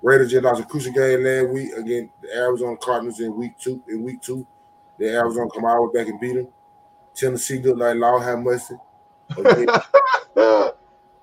[0.02, 3.82] Raiders just lost a crucial game last week against the Arizona Cardinals in week two.
[3.88, 4.46] In week two,
[4.98, 6.48] the Arizona come all the way back and beat them.
[7.14, 8.74] Tennessee looked like Law had mercy
[9.38, 9.68] again,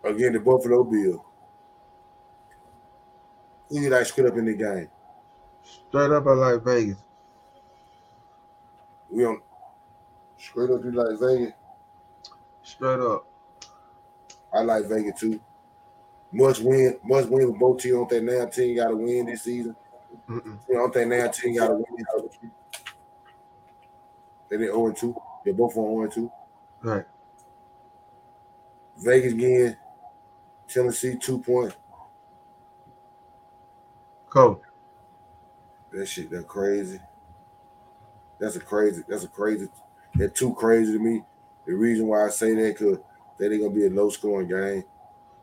[0.03, 1.19] again the Buffalo Bills.
[3.69, 4.89] Who you like screwed up in the game?
[5.63, 6.97] Straight up, I like Vegas.
[9.09, 9.41] We on
[10.37, 11.53] straight up you like Vegas.
[12.63, 13.25] Straight up.
[14.53, 15.39] I like Vegas too.
[16.31, 17.93] Must win, must win with both teams.
[17.93, 19.75] I don't think now team got to win this season.
[20.29, 20.59] Mm-mm.
[20.69, 22.51] I don't think now team got to win.
[24.49, 25.15] They did 0 2.
[25.45, 26.29] They're both on 0
[26.81, 26.89] 2.
[26.89, 27.05] Right.
[28.97, 29.77] Vegas again.
[30.67, 31.75] Tennessee two point.
[34.29, 34.61] Cool.
[35.91, 36.99] That shit, that crazy.
[38.39, 39.03] That's a crazy.
[39.07, 39.67] That's a crazy.
[40.15, 41.23] That too crazy to me.
[41.65, 42.97] The reason why I say that because
[43.37, 44.83] that ain't gonna be a low scoring game.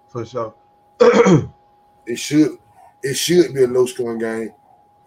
[0.08, 0.54] For sure.
[2.06, 2.58] It should.
[3.02, 4.52] It should be a low scoring game.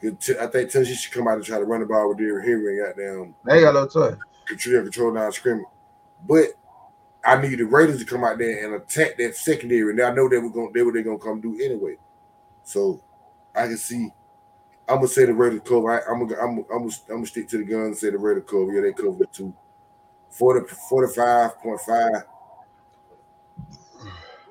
[0.03, 2.77] I think Tennessee should come out and try to run the ball with their Henry
[2.77, 4.17] and goddamn they got no choice.
[4.47, 5.65] control control down scrimmage.
[6.27, 6.47] But
[7.25, 9.91] I need the Raiders to come out there and attack that secondary.
[9.91, 11.97] And I know they were going to they were they gonna come do anyway.
[12.63, 13.01] So
[13.55, 14.09] I can see.
[14.87, 15.91] I'm gonna say the Raiders cover.
[15.91, 18.09] I, I'm gonna I'm gonna, I'm gonna I'm gonna stick to the gun and say
[18.09, 18.71] the Raiders cover.
[18.73, 19.53] Yeah, they cover two.
[20.31, 22.23] 40, 45.5.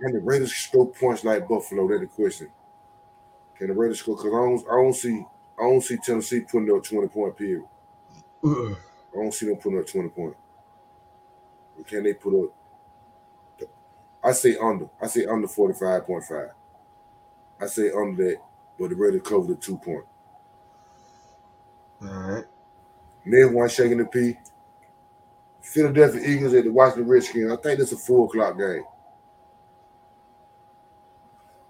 [0.01, 1.89] Can the Raiders score points like Buffalo?
[1.89, 2.49] That's the question.
[3.57, 4.17] Can the Raiders score?
[4.17, 5.25] Because I don't, I don't see
[5.59, 7.65] I don't see Tennessee putting up 20 point period.
[8.45, 8.77] I
[9.15, 10.37] don't see them putting up 20 point.
[11.77, 12.55] Or can they put up?
[14.23, 14.89] I say under.
[15.01, 16.51] I say under 45.5.
[17.61, 18.37] I say under that,
[18.79, 20.05] but the Raiders cover the two point.
[22.03, 22.45] All right.
[23.25, 24.37] Next one shaking the P.
[25.63, 27.53] Philadelphia Eagles at the Washington Redskins.
[27.53, 28.85] I think that's a four o'clock game.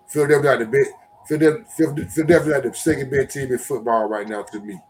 [0.06, 0.90] Philadelphia got the best.
[1.26, 4.74] Philadelphia, Philadelphia got the second best team in football right now to me.
[4.74, 4.80] You know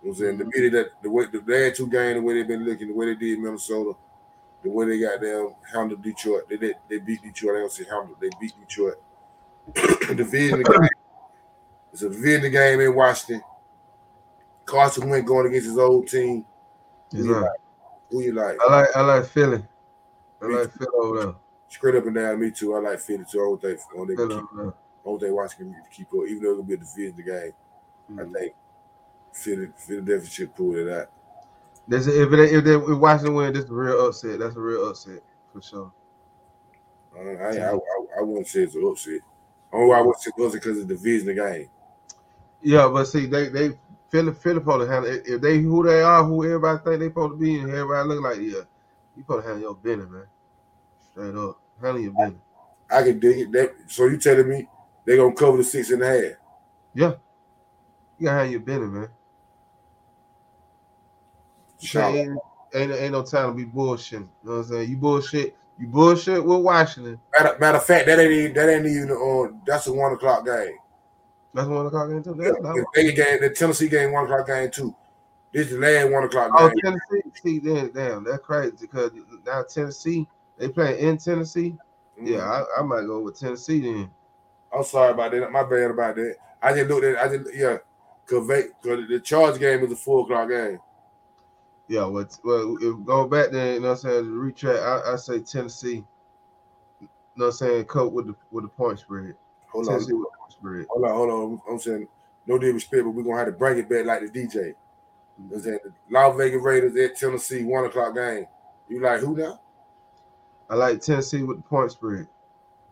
[0.00, 0.38] what I'm saying?
[0.38, 2.94] The minute that the way the last two games, the way they've been looking, the
[2.94, 3.92] way they did Minnesota,
[4.62, 6.48] the way they got them handled Detroit.
[6.48, 7.56] They did they beat Detroit.
[7.56, 8.96] I don't say handled, they beat Detroit.
[9.74, 10.88] the division game.
[11.96, 13.42] It's a division game in Washington.
[14.66, 16.44] Carson Wentz going against his old team.
[17.10, 17.50] Who you like?
[18.10, 18.58] Who you like?
[18.60, 19.64] I like I like Philly.
[20.42, 21.34] I Me like Philly over there.
[21.68, 22.74] Straight up and down, me too.
[22.74, 23.40] I like Philly too.
[23.40, 24.68] I don't think, I don't think, Philly keep, over.
[24.68, 27.52] I don't think Washington can keep up, even though it'll be a division game.
[28.10, 28.32] I Mm.
[28.34, 28.54] think
[29.32, 31.10] Philly, Philadelphia should pull it out.
[31.88, 34.38] This if they if they if Washington win, this is a real upset.
[34.38, 35.90] That's a real upset for sure.
[37.16, 37.78] I, I, I,
[38.18, 39.20] I, wouldn't say it's an upset.
[39.72, 41.70] Only why I would say it's because it's a division game.
[42.66, 43.78] Yeah, but see, they they
[44.10, 45.22] Philly supposed to handle it.
[45.24, 48.24] if they who they are, who everybody think they supposed to be, and everybody look
[48.24, 48.62] like yeah,
[49.14, 50.26] you supposed to handle your business, man.
[51.12, 52.40] Straight up, handle your business.
[52.90, 53.52] I can dig it.
[53.52, 54.68] That, so you telling me
[55.04, 56.32] they're gonna cover the six and a half?
[56.92, 57.12] Yeah,
[58.18, 59.08] you gotta handle your business, man.
[62.16, 62.38] Ain't,
[62.74, 64.12] ain't ain't no time to be bullshitting.
[64.12, 64.90] You know what I'm saying?
[64.90, 65.56] You bullshit.
[65.78, 67.20] You bullshit with Washington.
[67.38, 69.60] Matter, matter of fact, that ain't even, that ain't even on.
[69.64, 70.78] That's a one o'clock game.
[71.56, 72.84] That's one o'clock into The.
[72.94, 74.94] Vegas game, the Tennessee game, one o'clock game too.
[75.54, 76.78] This is the last one o'clock Oh, game.
[76.82, 77.30] Tennessee.
[77.42, 79.10] See, then damn, that's crazy because
[79.46, 81.74] now Tennessee they playing in Tennessee.
[82.20, 82.80] Yeah, mm-hmm.
[82.80, 84.10] I, I might go with Tennessee then.
[84.70, 85.50] I'm sorry about that.
[85.50, 86.36] My bad about that.
[86.62, 87.16] I just looked at.
[87.16, 87.78] I just yeah.
[88.26, 90.78] Cause, they, cause the charge game is a four o'clock game.
[91.88, 95.16] Yeah, well, well, if go back there, you know what I'm saying, retract, I, I
[95.16, 96.04] say Tennessee.
[97.00, 99.36] You know what I'm saying, cope with the with the point spread.
[99.68, 100.35] Hold on, Tennessee with the point spread.
[100.62, 101.60] Hold on, hold on.
[101.70, 102.08] I'm saying
[102.46, 104.54] no disrespect, but we're gonna have to bring it back like the DJ.
[105.38, 108.46] You know what the Las Vegas Raiders at Tennessee one o'clock game.
[108.88, 109.60] You like who now?
[110.70, 112.26] I like Tennessee with the point spread.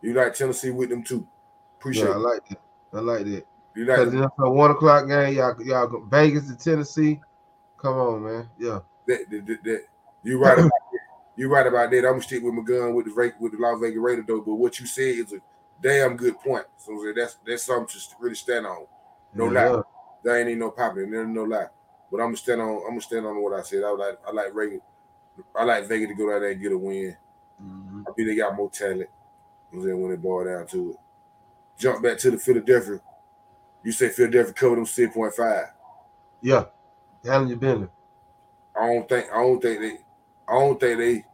[0.02, 1.26] You like Tennessee with them too.
[1.78, 2.60] Appreciate Yeah, I like that.
[2.92, 3.46] I like that.
[3.74, 7.20] You like it's a one o'clock game, y'all, y'all go Vegas to Tennessee.
[7.78, 8.48] Come on, man.
[8.58, 8.80] Yeah.
[9.06, 9.84] that, that, that, that-
[10.22, 10.98] You right about that.
[11.36, 11.98] you're right about that.
[11.98, 14.40] I'm gonna stick with my gun with the with the Las Vegas Raiders though.
[14.40, 15.36] But what you said is a
[15.82, 16.66] damn good point.
[16.76, 18.86] So that's that's something to really stand on.
[19.34, 19.68] No Yeah.
[19.70, 19.82] lie.
[20.22, 21.10] There ain't even no popping.
[21.10, 21.68] There's no lie.
[22.10, 22.68] But I'm gonna stand on.
[22.82, 23.82] I'm gonna stand on what I said.
[23.84, 24.18] I like.
[24.26, 24.80] I like Vegas.
[25.54, 27.16] I like Vegas to go down there and get a win.
[27.62, 28.02] Mhm.
[28.08, 28.98] I think they got more talent.
[29.00, 30.96] You know I'm saying, when it boiled down to it.
[31.76, 33.00] Jump back to the Philadelphia.
[33.82, 35.72] You say Philadelphia covered them six point five.
[36.40, 36.66] Yeah.
[37.24, 37.90] Handle your business.
[38.76, 39.30] I don't think.
[39.32, 39.98] I don't think they.
[40.48, 41.24] I don't think they.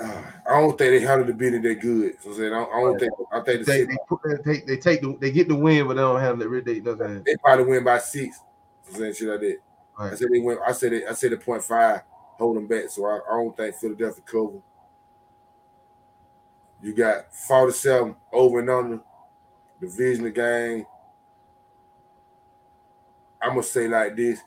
[0.00, 2.14] uh, I don't think they handled the business that good.
[2.22, 3.12] So I'm saying, I don't, I don't think.
[3.32, 5.86] I think the They they put they take they take the they get the win,
[5.86, 6.48] but they don't handle it.
[6.48, 7.22] Really, you know what I'm saying?
[7.26, 8.38] they probably win by six.
[8.84, 9.58] So I'm saying shit like that.
[9.98, 10.60] I said they went.
[10.66, 11.04] I said it.
[11.08, 12.00] I said the point five,
[12.38, 12.88] hold them back.
[12.88, 14.62] So I, I don't think Philadelphia cover.
[16.80, 19.00] You got forty-seven over and under
[19.80, 20.86] division of game.
[23.42, 24.40] I'm gonna say like this: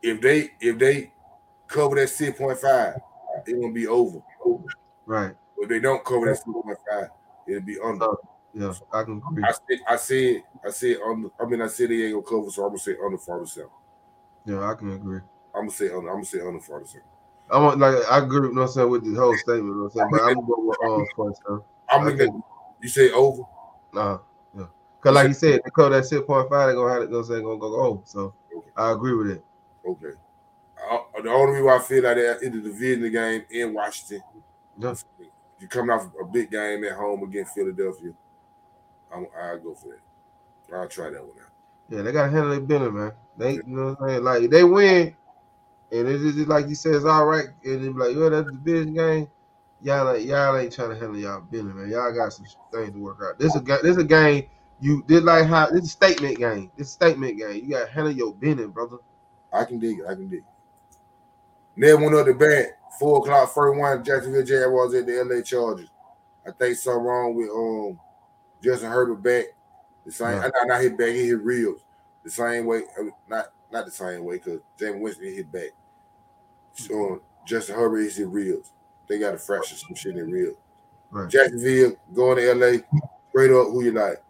[0.00, 1.12] if they if they
[1.66, 2.94] cover that six point five,
[3.46, 4.20] it gonna be over.
[5.08, 5.34] Right.
[5.58, 7.08] But they don't cover that six point five,
[7.48, 8.04] it'll be under.
[8.04, 8.18] Oh.
[8.52, 8.72] Yeah.
[8.92, 9.42] I can agree.
[9.42, 11.30] I said I said I said on.
[11.40, 13.70] I mean I said they ain't gonna cover, so I'm gonna say under forty-seven.
[14.44, 15.20] Yeah, I can agree.
[15.54, 16.08] I'm gonna say under.
[16.08, 17.06] I'm gonna say under forty-seven.
[17.50, 19.74] I want like I agree, you know what I'm saying, with the whole statement, you
[19.74, 20.08] know what I'm saying?
[20.10, 21.62] But I'm gonna go with um first time.
[21.88, 22.44] I'm I think-
[22.80, 23.42] you say over.
[23.94, 24.18] Nah,
[24.56, 24.66] yeah.
[25.00, 27.10] Cause like you said, they cover that six point five, they're gonna have it, you
[27.12, 28.00] know what I'm saying, gonna go over.
[28.04, 28.34] So
[28.76, 29.44] I agree with it.
[29.86, 30.16] Okay.
[30.90, 34.22] Uh, the only reason why I feel like that is the division game in Washington.
[34.78, 34.94] Yeah.
[35.60, 38.12] You coming off a big game at home against Philadelphia.
[39.12, 40.76] I'm, I'll go for that.
[40.76, 41.50] I'll try that one out.
[41.88, 43.12] Yeah, they gotta handle their business, man.
[43.36, 44.24] They you know what I'm saying?
[44.24, 45.16] Like they win
[45.90, 48.52] and it's just like you said, it's all right, and be like, yo, that's the
[48.52, 49.28] division game.
[49.80, 51.88] Y'all ain't y'all ain't trying to handle y'all business, man.
[51.88, 53.38] Y'all got some things to work out.
[53.38, 54.44] This a this is a game
[54.80, 56.70] you did like how this is a statement game.
[56.76, 57.64] This a statement game.
[57.64, 58.98] You gotta handle your business, brother.
[59.52, 60.06] I can dig it.
[60.06, 60.44] I can dig it.
[61.76, 62.77] Never went up the bat.
[62.98, 65.88] Four o'clock, first one, Jacksonville Jaguars at the LA Chargers.
[66.46, 68.00] I think something wrong with um
[68.62, 69.44] Justin Herbert back.
[70.06, 70.50] The same, Yeah.
[70.54, 71.82] I not hit back, he hit ribs.
[72.24, 72.82] The same way,
[73.28, 75.70] not not the same way, because Jameis Winston hit back.
[76.72, 78.72] So um, Justin Herbert is hit ribs.
[79.06, 80.56] They got to fracture some shit in ribs.
[81.10, 81.28] Right.
[81.28, 82.78] Jacksonville going to LA,
[83.30, 84.22] straight up, who you like?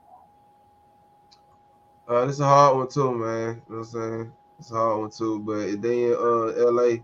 [2.09, 3.63] Uh, this is a hard one too, man.
[3.69, 4.33] You know what I'm saying?
[4.59, 5.41] It's a hard one too.
[5.41, 6.97] But if they in uh LA,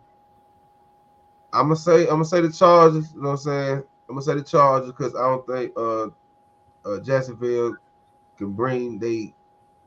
[1.54, 3.12] I'm gonna say I'm gonna say the Chargers.
[3.14, 3.82] You know what I'm saying?
[4.08, 6.06] I'm gonna say the Chargers because I don't think uh,
[6.84, 7.76] uh Jacksonville
[8.36, 9.34] can bring they.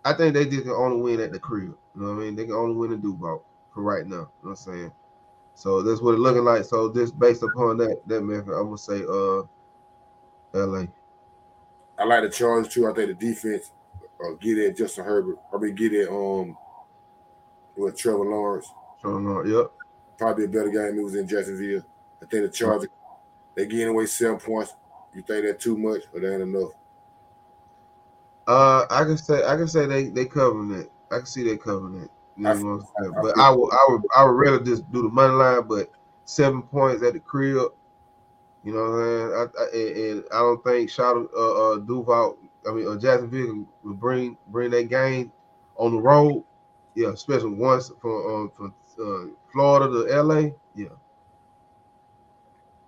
[0.06, 1.76] I think they just can only win at the crib.
[1.96, 2.36] You know what I mean?
[2.36, 4.16] They can only win in Duval for right now.
[4.16, 4.92] You know what I'm saying?
[5.56, 6.64] So that's what it's looking like.
[6.64, 9.44] So just based upon that that method, I'm gonna say uh
[10.54, 10.86] LA.
[12.00, 12.88] I like the Chargers too.
[12.88, 13.72] I think the defense
[14.24, 15.38] uh, get at Justin Herbert.
[15.54, 16.56] I mean, get at um
[17.76, 18.68] with Trevor Lawrence.
[19.02, 19.72] So no, yep.
[20.18, 20.98] Probably a better game.
[21.00, 21.84] It was in Jacksonville.
[22.22, 22.90] I think the Chargers
[23.56, 24.74] they getting away seven points.
[25.14, 26.72] You think that too much or that ain't enough?
[28.48, 30.92] Uh, I can say I can say they they covering it.
[31.12, 32.12] I can see they covering it.
[32.36, 33.14] You know I what I'm saying?
[33.18, 35.68] I But feel- I would I would I would rather just do the money line.
[35.68, 35.92] But
[36.26, 37.72] seven points at the crib.
[38.64, 39.34] You know what I'm saying?
[39.34, 42.38] I, I, and, and I don't think Shadow uh, uh Duval.
[42.68, 45.32] I mean, uh, Jacksonville will bring bring that game
[45.78, 46.44] on the road.
[46.96, 50.50] Yeah, especially once from um, from uh, Florida to LA.
[50.76, 50.96] Yeah,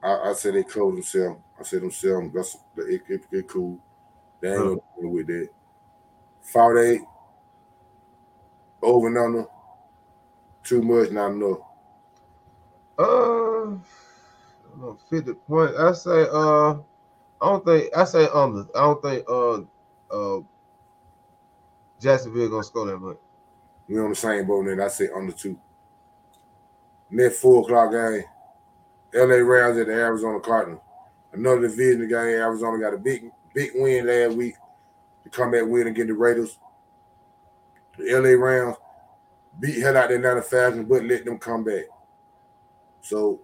[0.04, 1.40] I, I said they cover themselves.
[1.60, 2.34] I said themselves.
[2.34, 3.80] That's it, it, it cool.
[4.42, 5.50] They ain't gonna do with that.
[6.42, 7.02] Five eight
[8.82, 9.46] over and under.
[10.64, 11.60] Too much, not enough.
[12.98, 13.06] Uh, I
[13.66, 13.84] don't
[14.78, 15.78] know, fifty points.
[15.80, 16.74] I say uh,
[17.42, 18.66] I don't think I say under.
[18.76, 19.62] I don't think uh
[20.12, 20.42] uh
[22.00, 23.18] Jacksonville gonna score that much.
[23.88, 25.58] We on the same boat, and I say under two.
[27.12, 28.24] Next four o'clock game,
[29.14, 30.82] LA Rams at the Arizona Cardinals.
[31.34, 32.18] Another division game.
[32.18, 34.56] Arizona got a big, big win last week
[35.24, 36.58] to come back win against the Raiders.
[37.98, 38.78] The LA Rams
[39.60, 41.86] beat hell out the Atlanta Falcons, but let them come back.
[43.02, 43.42] So,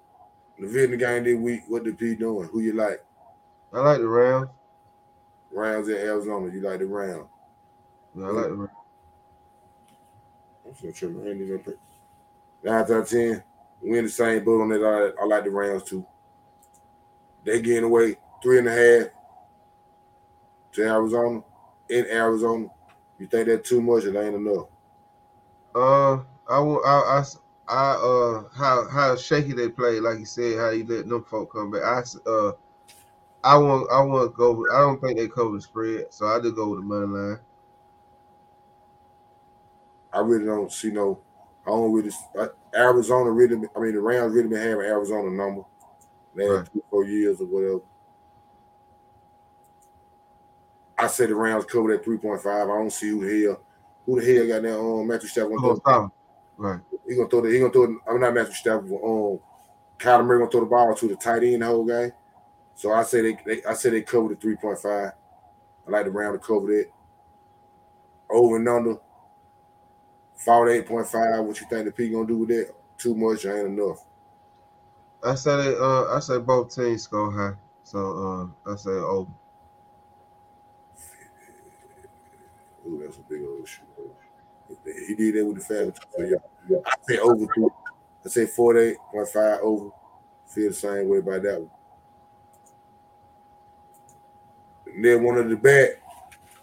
[0.58, 2.48] the division game this week, what the P doing?
[2.52, 3.04] Who you like?
[3.74, 4.50] I like the Rams.
[5.52, 6.54] Rams at Arizona.
[6.54, 7.26] You like the Rams?
[8.16, 8.72] Yeah, I like the Rams.
[10.66, 11.26] I'm so tripping.
[11.26, 11.78] I ain't even pick.
[12.64, 13.44] Nine out of ten,
[13.86, 14.84] we in the same boat on that.
[14.84, 16.06] I, I like the Rams too.
[17.44, 19.10] They getting away three and a half
[20.74, 21.42] to Arizona
[21.90, 22.68] in Arizona.
[23.20, 24.04] You think that too much?
[24.04, 24.68] It ain't enough.
[25.74, 26.20] Uh,
[26.50, 26.86] I want
[27.68, 31.52] I uh how how shaky they play, like you said, how you let them folk
[31.54, 31.84] come back.
[31.84, 32.52] I uh
[33.44, 34.66] I want I want to go.
[34.74, 37.40] I don't think they cover the spread, so I just go with the money line.
[40.14, 41.20] I really don't see no.
[41.66, 42.12] I don't really.
[42.38, 43.56] Uh, Arizona really.
[43.76, 45.62] I mean, the Rams really been having Arizona number
[46.36, 46.68] last Right.
[46.72, 47.80] three, four years or whatever.
[50.98, 52.70] I said the Rams covered at three point five.
[52.70, 53.60] I don't see who the hell
[54.06, 56.12] who the hell got that um Matthew Stafford gonna throw.
[56.58, 56.80] Right.
[57.08, 57.84] He gonna throw the he gonna throw.
[57.84, 58.92] it- I'm not Matthew Stafford.
[58.92, 59.40] Um,
[60.00, 62.12] Kyler Murray gonna throw the ball to the tight end the whole game.
[62.76, 65.12] So I say they, they I say they covered the point five.
[65.88, 66.86] I like the Rams to cover that.
[68.30, 68.98] Over and under.
[70.36, 71.44] Forty-eight point five.
[71.44, 72.74] What you think the P gonna do with that?
[72.98, 74.06] Too much or ain't enough?
[75.24, 75.78] I said it.
[75.80, 77.56] Uh, I said both teams score high.
[77.84, 79.32] So uh, I say over.
[82.88, 83.86] Ooh, that's a big old shit.
[85.08, 85.94] He did that with the.
[86.18, 87.72] So yeah, I say over two.
[88.26, 89.90] I say forty-eight point five over.
[90.48, 91.72] Feel the same way about that one.
[94.94, 95.98] And then one of the bad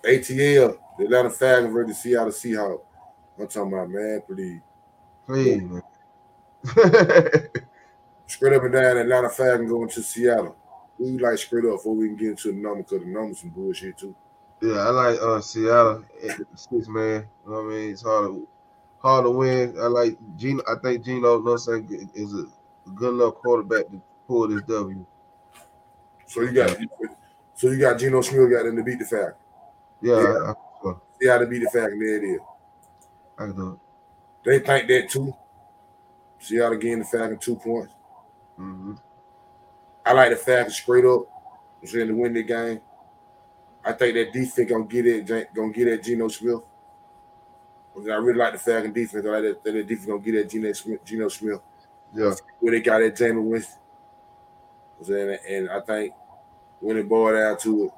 [0.05, 2.83] ATL, the Atlanta Falcons versus Seattle Seahawks.
[3.43, 4.61] I'm talking about man, please.
[5.27, 5.83] Please, man.
[8.27, 10.57] Straight up and down, Atlanta Falcons going to Seattle.
[10.99, 13.51] We like straight up before we can get into the number because the numbers some
[13.51, 14.15] bullshit too.
[14.61, 16.05] yeah, I like uh Seattle.
[16.55, 17.27] Six man.
[17.45, 17.91] You know what I mean?
[17.91, 18.49] It's hard to
[18.99, 19.75] hard to win.
[19.81, 20.63] I like Geno.
[20.69, 22.45] I think Geno, you know saying, is a
[22.95, 25.05] good enough quarterback to pull this W.
[26.27, 26.77] So you got
[27.55, 29.37] so you got Geno Smith got them to beat the Falcons.
[30.01, 30.55] Yeah, Yeah.
[30.85, 32.01] I, I, Seattle beat the Falcons.
[32.01, 32.41] There it is.
[33.39, 33.81] I can do
[34.45, 35.35] They think that too.
[36.39, 37.93] Seattle getting the Falcons two points.
[37.93, 38.61] it.
[38.61, 38.95] hmm
[40.05, 41.23] I like the Falcons straight up.
[41.81, 42.81] I'm saying to win the game.
[43.85, 46.61] I think that defense gonna get it, gonna get at Geno Smith.
[47.97, 49.27] I really like the Falcon defense.
[49.27, 51.05] I like that, that defense gonna get at Geno Smith.
[51.05, 51.61] Geno Smith.
[52.15, 52.35] Yeah.
[52.61, 53.79] Where they got at Jameis Winston.
[54.99, 56.15] I'm saying, and I think
[56.81, 57.91] when it boiled down to it,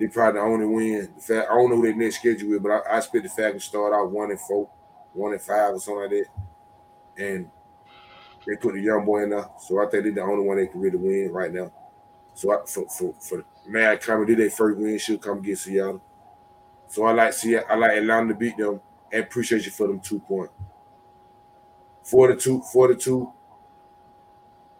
[0.00, 1.12] they probably the only win.
[1.14, 3.64] The fact I don't know their next schedule is, but I, I expect the Falcons
[3.64, 4.66] start out one and four,
[5.12, 7.22] one and five, or something like that.
[7.22, 7.50] And
[8.46, 10.72] they put the young boy in there, so I think they're the only one that
[10.72, 11.70] can really win right now.
[12.32, 16.02] So I, for for for Mad coming, did their first win should come against Seattle.
[16.88, 18.80] So I like see I like Atlanta to beat them
[19.12, 20.50] and appreciate you for them two point.
[22.04, 23.32] 42, 42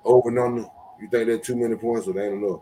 [0.05, 0.63] over and under.
[0.99, 2.61] You think they're too many points or they ain't enough?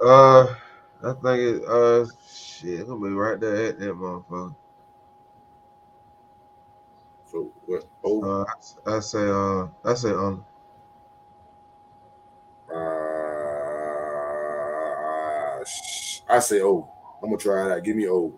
[0.00, 0.54] Uh,
[1.02, 1.64] I think it.
[1.66, 4.54] Uh, shit, I'm gonna be right there at that motherfucker.
[7.30, 8.42] So what over?
[8.42, 8.44] Uh,
[8.86, 9.26] I, I say.
[9.28, 10.44] Uh, I say um.
[12.72, 13.24] Uh,
[15.64, 16.86] sh- I say over.
[17.22, 17.84] I'm gonna try it out.
[17.84, 18.34] Give me over.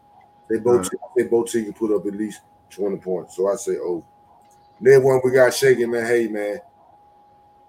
[0.48, 3.36] They both they both teams can put up at least 20 points.
[3.36, 4.04] So I say over.
[4.80, 6.06] Then one we got shaking, man.
[6.06, 6.60] Hey man.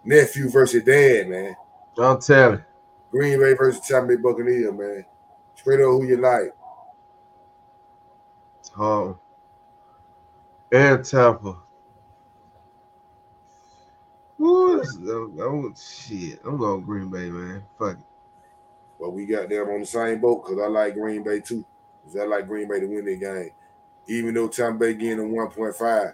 [0.03, 1.55] Nephew versus dad, man.
[1.95, 2.65] Don't tell telling.
[3.13, 5.05] Green Bay versus Tampa Bay Buccaneers, man.
[5.53, 6.51] Straight up who you like.
[8.75, 9.19] Tom.
[10.71, 11.57] And Tampa.
[14.41, 16.39] Ooh, this- I'm, I'm, oh, shit.
[16.43, 17.63] I'm going Green Bay, man.
[17.77, 17.97] Fuck it.
[18.99, 21.63] But we got them on the same boat because I like Green Bay too.
[22.03, 23.51] Because I like Green Bay to win their game.
[24.07, 26.13] Even though Tampa Bay getting a 1.5.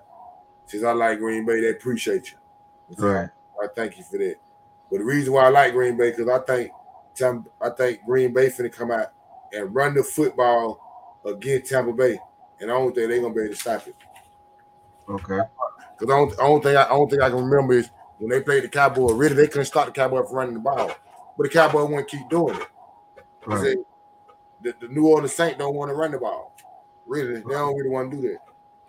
[0.65, 2.37] Since I like Green Bay, they appreciate you.
[2.97, 3.29] Right.
[3.63, 4.35] I thank you for that.
[4.91, 6.71] But the reason why I like Green Bay, because I think
[7.19, 9.07] Tampa, I think Green Bay finna come out
[9.51, 12.17] and run the football against Tampa Bay.
[12.59, 13.95] And I don't think they're gonna be able to stop it.
[15.09, 15.39] Okay.
[15.97, 18.29] Because I don't, I don't think I, I don't think I can remember is when
[18.29, 20.91] they played the Cowboy, really they couldn't stop the Cowboy from running the ball.
[21.37, 22.67] But the Cowboy wouldn't keep doing it.
[23.45, 23.61] Right.
[23.61, 23.77] said,
[24.61, 26.55] the, the New Orleans Saints don't want to run the ball.
[27.05, 28.39] Really, they don't really want to do that.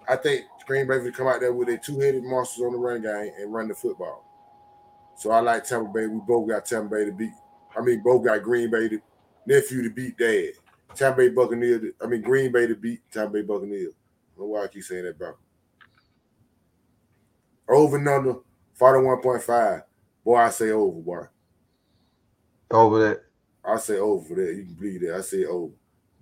[0.08, 3.02] I think Green Bay will come out there with their two-headed monsters on the run
[3.02, 4.24] game and run the football.
[5.14, 6.06] So I like Tampa Bay.
[6.06, 7.32] We both got Tampa Bay to beat.
[7.76, 9.00] I mean, both got Green Bay to
[9.46, 10.52] nephew to beat dad.
[10.94, 11.80] Tampa Bay Buccaneers.
[11.82, 13.92] to- I mean, Green Bay to beat Tampa Bay Buccaneers.
[13.94, 15.34] I don't know why I keep saying that, bro.
[17.68, 18.34] Over and under
[18.78, 19.82] 41.5.
[20.24, 21.24] Boy, I say over, boy.
[22.70, 23.22] Over that.
[23.64, 24.54] I say over that.
[24.56, 25.16] You can believe that.
[25.16, 25.72] I say over.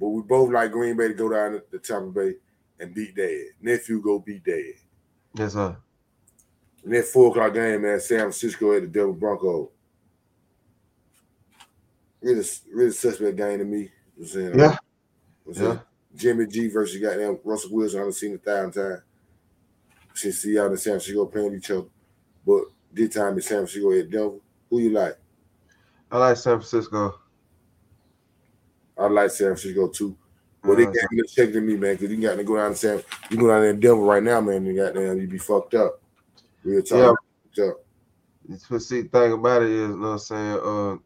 [0.00, 2.34] But we both like Green Bay to go down to, to Tampa Bay
[2.78, 3.46] and beat Dad.
[3.60, 4.74] Nephew go beat Dad.
[5.34, 5.76] Yes, sir.
[6.84, 9.70] And that four o'clock game, man, San Francisco at the Denver Bronco.
[12.20, 13.78] Really, really suspect game to me.
[13.78, 14.58] You know what I'm saying?
[14.58, 14.76] Yeah.
[15.46, 15.80] I'm saying?
[16.16, 17.98] Jimmy G versus goddamn Russell Wilson.
[17.98, 19.02] I haven't seen a thousand times.
[20.14, 21.86] Since Seattle and San Francisco playing each other.
[22.44, 24.38] But this time it's San Francisco at Denver.
[24.68, 25.16] Who you like?
[26.10, 27.20] I like San Francisco.
[28.96, 30.16] I like San Francisco too.
[30.62, 32.72] But they Uh, got to check to me, man, because you got to go down
[32.72, 33.00] to San.
[33.30, 34.66] You go down there in Denver right now, man.
[34.66, 36.02] You got there, you be fucked up.
[36.64, 37.16] Real talk.
[37.54, 37.68] Yeah.
[37.68, 38.68] Fucked up.
[38.70, 41.00] the see thing about it is, you know what I'm saying, uh, the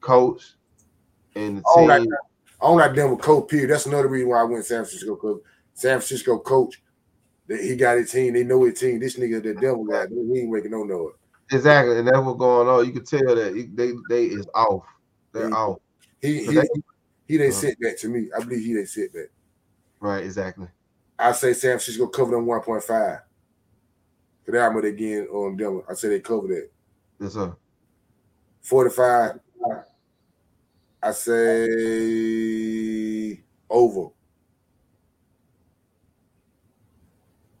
[0.00, 0.54] coach
[1.34, 2.12] and the I don't like team.
[2.60, 3.48] I don't like Denver coach.
[3.48, 3.70] Period.
[3.70, 5.40] That's another reason why I went San Francisco because
[5.74, 6.80] San Francisco coach
[7.48, 8.34] he got his team.
[8.34, 9.00] They know his team.
[9.00, 11.14] This nigga, the devil guy, he ain't making no noise.
[11.50, 12.84] Exactly, and that's what's going on.
[12.84, 14.84] You can tell that they they is off.
[15.32, 15.78] They're He- off.
[16.20, 16.68] He So he, they-
[17.26, 17.60] he they Uh-huh.
[17.60, 18.28] sit back to me.
[18.36, 19.28] I believe he they sit back.
[20.00, 20.68] Right, exactly.
[21.18, 23.22] I say San Francisco cover them 1.5.
[24.44, 25.82] Cause they armored again on them.
[25.88, 26.70] I say they cover that.
[27.20, 27.54] Yes, sir.
[28.62, 29.40] 45.
[31.02, 32.48] I say
[33.70, 34.08] over.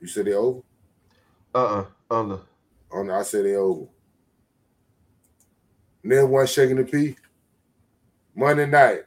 [0.00, 0.62] You said they over?
[1.54, 2.40] Uh uh under.
[2.92, 3.86] Oh no, I said they over.
[6.02, 7.16] And then one shaking the P.
[8.34, 9.04] Monday night.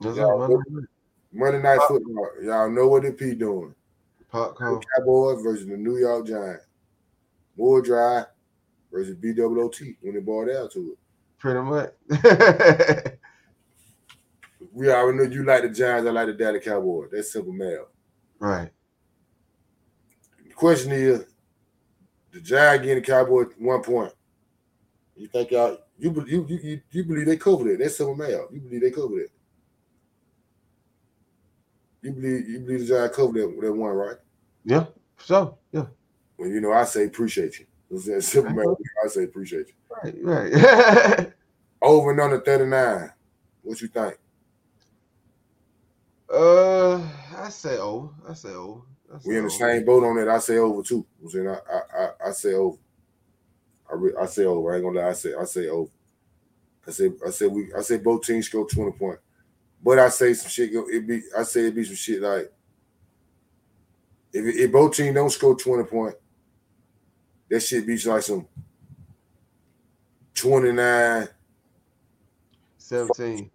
[0.00, 0.36] Yes, Yeah, sir.
[0.38, 0.84] Monday night.
[1.32, 2.30] Monday night football.
[2.42, 3.74] Y'all know what the P doing.
[4.30, 4.80] Popcorn.
[4.96, 6.66] Cowboys versus the New York Giants.
[7.56, 8.24] More dry
[8.92, 10.98] versus BWOT when they bought out to it.
[11.38, 11.92] Pretty much.
[14.72, 17.08] We already know you like the Giants, I like the Dallas Cowboys.
[17.12, 17.86] That's simple math.
[18.38, 18.70] right.
[20.46, 21.24] The question is,
[22.32, 24.12] the Giants getting the Cowboys one point.
[25.16, 27.78] You think y'all you you you, you, believe they covered it?
[27.80, 28.52] That's simple math.
[28.52, 29.30] You believe they covered it?
[32.02, 34.16] You believe you believe the Giants covered that, that one, right?
[34.64, 34.86] Yeah.
[35.18, 35.58] So.
[35.72, 35.86] Yeah.
[36.36, 37.66] Well, you know, I say appreciate you.
[37.90, 38.76] It's that simple math.
[39.04, 39.74] I say appreciate you.
[40.22, 40.52] Right.
[40.52, 41.32] Right.
[41.82, 43.10] Over and under 39.
[43.62, 44.18] What you think?
[46.32, 46.96] Uh,
[47.36, 48.12] I say oh.
[48.28, 48.84] I say oh.
[49.12, 49.58] I say We in the oh.
[49.58, 50.28] same boat on that.
[50.28, 51.06] I say over too.
[51.22, 52.78] I'm saying I I, I, I say over.
[53.90, 54.72] I re, I say over.
[54.72, 55.08] I ain't gonna lie.
[55.08, 55.90] I say I say over.
[56.86, 59.22] I say I say we I say both teams score 20 points.
[59.82, 62.52] But I say some shit it be I say it be some shit like
[64.32, 66.18] if if both teams don't score 20 points,
[67.48, 68.46] that shit be like some
[70.34, 71.28] 29,
[72.76, 73.50] 17.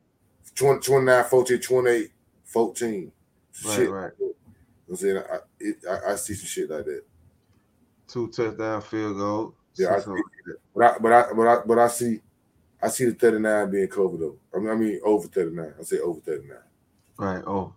[0.56, 2.12] 20, 29, 14, 28,
[2.54, 3.12] 14.
[3.66, 3.90] Right, shit.
[3.90, 4.12] right.
[4.90, 7.04] I'm saying I, it, I I see some shit like that.
[8.08, 9.56] Two touchdown field goal.
[9.76, 10.24] Yeah, I that.
[10.76, 12.20] But I, but I, but I, but I see,
[12.82, 14.38] I see the 39 being covered though.
[14.54, 15.74] I mean, I mean over 39.
[15.80, 16.58] I say over 39.
[17.18, 17.44] Right.
[17.48, 17.74] Oh.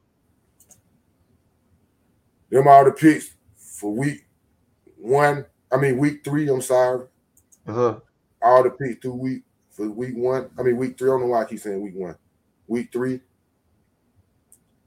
[2.50, 4.26] Them all the picks for week
[4.96, 5.46] one.
[5.72, 6.48] I mean week three.
[6.48, 7.06] I'm sorry.
[7.66, 8.00] Uh-huh.
[8.42, 10.50] All the picks through week for week one.
[10.58, 11.08] I mean week three.
[11.08, 12.16] I don't know why I keep saying week one.
[12.66, 13.20] Week three.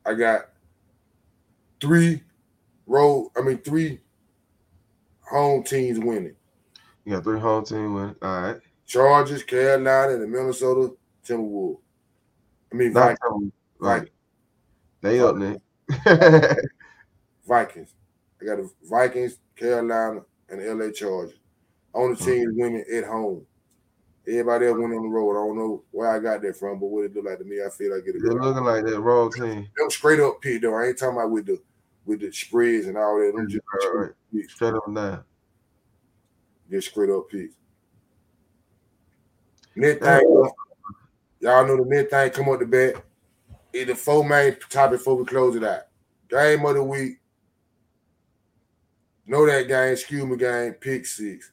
[0.06, 0.50] I got
[1.82, 2.22] three
[2.88, 3.32] road.
[3.38, 4.00] I mean three
[5.22, 6.36] home teams winning.
[7.06, 8.16] You got three home team win.
[8.22, 8.58] All right.
[8.86, 10.94] Chargers, Carolina, and the Minnesota
[11.26, 11.80] Timberwolves.
[12.72, 13.54] I mean Not Vikings.
[13.80, 14.00] Right.
[14.00, 14.12] Vikings.
[15.02, 16.58] They up there.
[17.48, 17.94] Vikings.
[18.42, 21.38] I got the Vikings, Carolina, and LA Chargers.
[21.94, 22.26] Only Mm-hmm.
[22.26, 23.46] team winning at home.
[24.30, 25.32] Everybody else went on the road.
[25.32, 27.58] I don't know where I got that from, but what it look like to me,
[27.66, 28.16] I feel like it.
[28.22, 29.68] They're looking like that road team.
[29.76, 30.76] Them straight up pick though.
[30.76, 31.60] I ain't talking about with the
[32.06, 33.34] with the spreads and all that.
[33.36, 33.64] Them just,
[33.94, 34.54] Right, picks.
[34.54, 35.24] Straight up down.
[36.70, 37.56] just straight up picks.
[39.76, 40.50] Net thing,
[41.40, 43.04] y'all know the net thing come up the bat.
[43.74, 45.82] It's the four main topic before we close it out.
[46.30, 47.20] Game of the week.
[49.26, 51.52] Know that game, excuse me, game, pick six.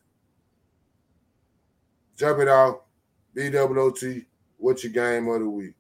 [2.17, 2.81] Jump it off.
[3.37, 4.25] BWOT,
[4.57, 5.75] what's your game of the week?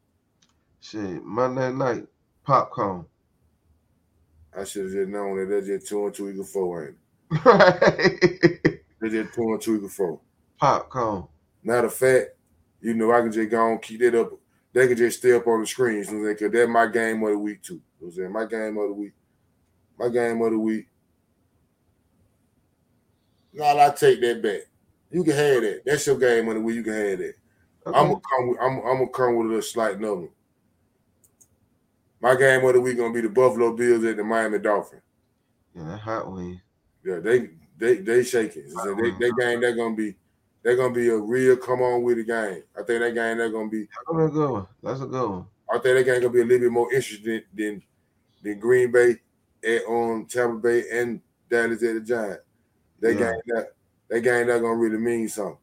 [0.80, 1.24] Shit.
[1.24, 2.07] Monday night.
[2.45, 3.07] Popcorn.
[4.57, 6.97] I should have just known that that's just two and two equal four, ain't
[7.30, 7.45] it?
[7.45, 8.80] Right.
[9.01, 10.20] That's just two and two equal four.
[10.59, 11.26] Popcorn.
[11.62, 12.28] Matter of fact,
[12.80, 14.30] you know, I can just go and keep that up.
[14.72, 16.03] They can just stay up on the screen.
[16.05, 17.74] So because that's my game of the week too.
[17.74, 18.32] You know what I'm saying?
[18.32, 19.12] My game of the week.
[19.99, 20.87] My game of the week.
[23.53, 24.61] Now I take that back.
[25.11, 25.82] You can have that.
[25.84, 26.76] That's your game the week.
[26.76, 27.34] You can have that.
[27.86, 27.98] Okay.
[27.98, 30.28] I'm gonna come with I'm, I'm gonna come with a little slight number.
[32.20, 35.02] My game of the week gonna be the Buffalo Bills at the Miami Dolphins.
[35.74, 36.61] yeah, that hot wing.
[37.04, 38.68] Yeah, they they they shaking.
[38.70, 40.16] So they, they game they're gonna be
[40.62, 42.64] they're gonna be a real come on with the game.
[42.74, 44.66] I think that game they're gonna be That's a good one.
[44.82, 45.46] That's a good one.
[45.72, 47.82] I think that game gonna be a little bit more interesting than
[48.42, 49.20] than Green Bay
[49.64, 52.42] at on Tampa Bay and Dallas at the Giants.
[52.98, 53.18] They Yeah.
[53.32, 53.76] game that
[54.09, 55.59] that game that gonna really mean something.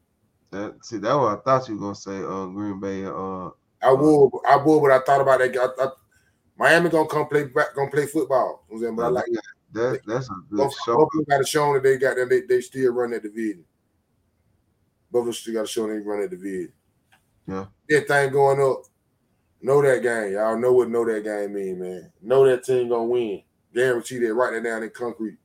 [0.52, 2.18] That, see, that what I thought you were gonna say.
[2.18, 3.06] Uh, Green Bay.
[3.06, 3.50] Uh,
[3.82, 5.56] I would I would, but I thought about that.
[5.58, 5.88] I, I,
[6.58, 8.66] Miami gonna come play back, gonna play football.
[8.70, 8.96] You know what I'm saying?
[8.96, 9.26] But I like
[9.74, 10.02] that.
[10.06, 10.96] That's a good both, show.
[10.96, 12.30] both got to show that they got them.
[12.30, 13.66] They, they still run that division.
[15.12, 16.72] Both of still got to show they run that division.
[17.48, 17.66] Yeah.
[17.90, 18.84] That thing going up.
[19.62, 20.34] Know that game.
[20.34, 22.12] Y'all know what know that game mean, man.
[22.22, 23.44] Know that team gonna win.
[23.74, 24.34] Guarantee that.
[24.34, 25.38] Write that down in concrete.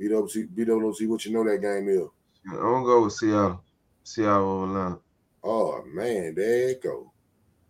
[0.00, 2.08] BWC, BWC, what you know that game is.
[2.46, 3.62] I'm gonna go with Seattle.
[4.04, 4.98] Seattle line.
[5.44, 7.12] Oh man, there it go.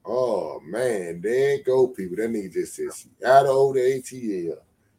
[0.04, 2.16] Oh man, there it go, people.
[2.16, 4.56] That nigga just said Seattle the ATL.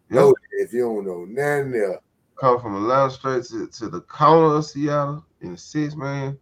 [0.10, 2.00] That if you don't know nothing there.
[2.40, 6.38] come from Atlanta straight to, to the corner of Seattle in the six man.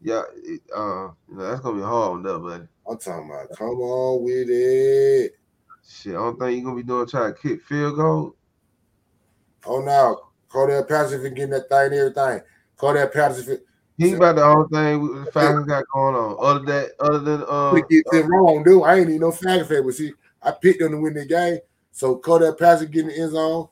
[0.00, 2.64] Yeah, it, uh, you know, that's gonna be hard one, though, buddy.
[2.88, 3.56] I'm talking about.
[3.56, 5.32] Come on with it.
[5.88, 8.36] Shit, I don't think you're gonna be doing trying to kick field goal.
[9.66, 12.42] Oh no, Cordell Patterson getting that thing and everything.
[12.78, 13.60] Cordell Patterson.
[13.96, 16.36] He about the only thing the Falcons got going on.
[16.38, 18.84] Other that, other than uh, get it wrong, dude.
[18.84, 21.58] I ain't even no Falcon fan, but see, I picked them to win the game.
[21.90, 23.68] So Cordell Patterson getting the end zone,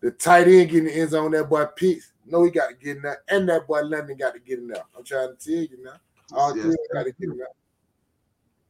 [0.00, 1.30] the tight end getting the end zone.
[1.30, 2.12] That boy picks.
[2.26, 4.68] No, he got to get in there, and that boy London got to get in
[4.68, 4.82] there.
[4.96, 5.94] I'm trying to tell you now.
[6.32, 6.64] All Yes.
[6.66, 7.48] three got to get in there.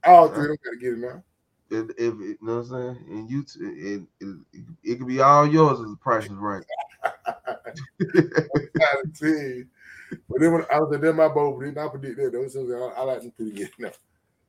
[0.05, 1.25] All three of them got to get in there.
[1.71, 5.09] if, if you know what I'm saying, and you, t- it, it, it, it could
[5.09, 6.65] be all yours if the price is right.
[9.15, 9.63] tell.
[10.29, 12.49] But then when I was in my boat, but then I predict that though.
[12.49, 13.91] So I, I like them to get now.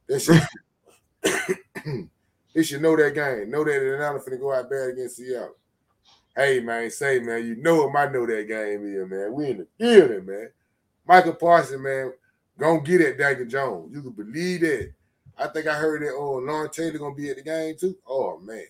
[0.08, 2.10] That shit.
[2.54, 3.50] they should know that game.
[3.52, 5.56] Know that Atlanta finna go out bad against Seattle.
[6.36, 7.96] Hey man, say man, you know him.
[7.96, 9.34] I know that game is, man.
[9.34, 10.50] We in the building, man.
[11.06, 12.14] Michael Parsons, man,
[12.58, 13.94] gonna get at Dagger Jones.
[13.94, 14.94] You can believe that.
[15.38, 16.14] I think I heard that.
[16.14, 17.98] Oh, Lawrence Taylor gonna be at the game too.
[18.08, 18.64] Oh man,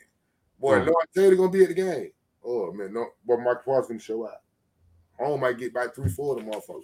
[0.59, 0.87] boy, Hmm.
[0.89, 2.11] Lawrence Taylor gonna be at the game.
[2.43, 4.41] Oh man, no, boy, Michael Parsons gonna show out.
[5.19, 6.83] Home might get by three, four of them motherfuckers.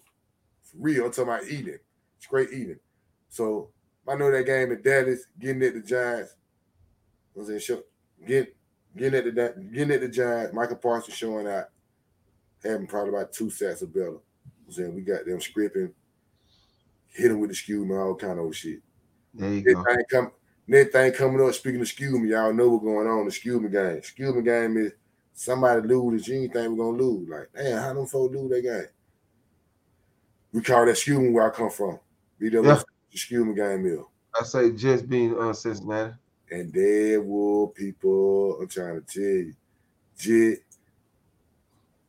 [0.63, 1.79] For real, I'm talking about eating.
[2.19, 2.79] Straight eating.
[3.29, 3.69] So
[4.07, 6.35] I know that game at Dallas, getting at the Giants.
[7.35, 7.83] Was in show
[8.25, 8.55] get
[8.95, 11.65] getting at the getting at the Giants, Michael Parsons showing out,
[12.63, 14.17] having probably about two sets of better.
[14.65, 15.91] I'm saying we got them scripting,
[17.13, 18.79] hit him with the skew man, all kind of shit.
[19.33, 19.83] There you Next go.
[19.83, 20.31] thing, come,
[20.67, 23.25] next thing coming up, speaking of skew me, y'all know what's going on.
[23.25, 24.01] The skew game.
[24.01, 24.93] Skew game is
[25.37, 27.29] somebody lose that you ain't think we're gonna lose.
[27.29, 28.87] Like, damn, how them folks lose that game?
[30.51, 31.99] We call that skew me where I come from.
[32.39, 32.81] Be the Yeah.
[33.13, 33.99] skew me game is.
[34.39, 36.15] I say just being uh, Cincinnati.
[36.49, 39.53] And there were people, I'm trying to tell you,
[40.17, 40.63] Jit,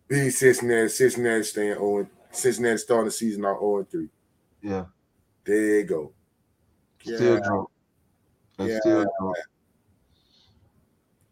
[0.07, 4.09] being Cincinnati, Cincinnati staying on, Cincinnati starting the season out 0 3.
[4.63, 4.87] Yeah,
[5.45, 6.13] There you go.
[7.03, 7.41] still Yeah.
[7.41, 7.69] drunk.
[8.59, 8.81] Yeah.
[8.81, 9.37] still drunk.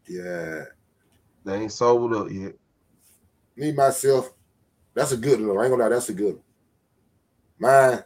[0.05, 0.65] Yeah.
[1.47, 2.55] They ain't sobered up yet.
[3.55, 4.33] Me, myself,
[4.93, 5.57] that's a good one.
[5.57, 6.43] I ain't gonna lie, that's a good one.
[7.57, 8.03] Mine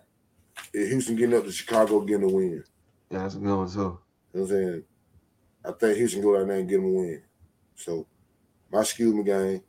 [0.71, 2.63] is Houston getting up to Chicago getting a win.
[3.09, 3.79] Yeah, that's a good one too.
[3.79, 3.99] You know
[4.31, 4.83] what I'm saying?
[5.65, 7.23] I think Houston go down there and get them a win.
[7.73, 8.05] So
[8.71, 9.63] my Scuba game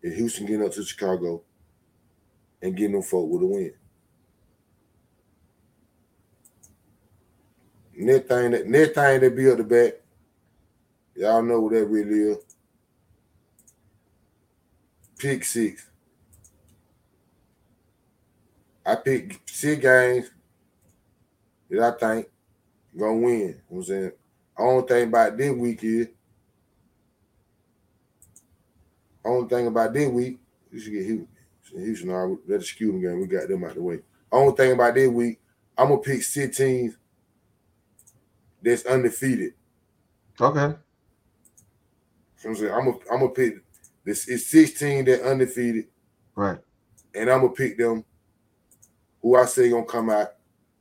[0.00, 1.42] is Houston getting up to Chicago
[2.62, 3.72] and getting them folk with a win.
[7.94, 9.92] Next thing that next thing that be up the back,
[11.14, 12.47] y'all know what that really is.
[15.18, 15.86] Pick six.
[18.86, 20.30] I pick six games
[21.68, 22.28] that I think
[22.96, 23.38] gonna win.
[23.38, 24.12] You know what I'm saying?
[24.56, 26.08] Only thing about this week is
[29.24, 30.38] only thing about this week,
[30.72, 31.28] you should get Houston.
[31.70, 33.20] Houston already that's a Cuban game.
[33.20, 34.00] We got them out the way.
[34.32, 35.38] Only thing about this week,
[35.76, 36.96] I'm gonna pick six teams
[38.62, 39.52] that's undefeated.
[40.40, 40.76] Okay.
[42.36, 42.72] So I'm saying?
[42.72, 43.56] I'm gonna I'm gonna pick
[44.08, 45.86] this it's 16 that undefeated,
[46.34, 46.58] Right.
[47.14, 48.04] and I'm gonna pick them
[49.22, 50.28] who I say gonna come out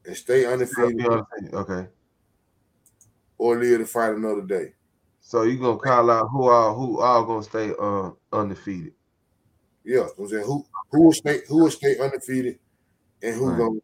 [0.06, 1.06] and stay undefeated
[1.54, 1.88] Okay.
[3.38, 4.74] or live to fight another day.
[5.20, 8.94] So you gonna call out who all who all gonna stay uh, undefeated?
[9.84, 12.60] Yeah, you know what I'm saying who who will stay who will stay undefeated
[13.22, 13.58] and who Right.
[13.58, 13.82] gonna you know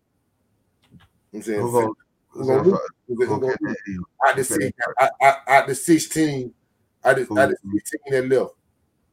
[1.31, 1.87] what I'm saying Who gonna,
[2.29, 2.63] who gonna.
[2.63, 3.75] Who gonna- who who gonna gonna lose?
[3.75, 4.05] catch you?
[4.27, 4.53] out the Okay.
[4.53, 6.53] six, out, out, out the 16,
[7.03, 8.51] out the, out the 16 that left,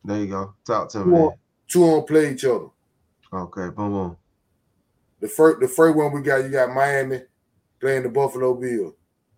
[0.05, 0.55] There you go.
[0.65, 1.19] Talk to Who me.
[1.19, 1.35] on-
[1.69, 2.69] two on play each other.
[3.33, 4.17] Okay, boom boom.
[5.21, 7.23] The first the first one we got, you got Miami
[7.81, 8.95] playing the Buffalo Bills.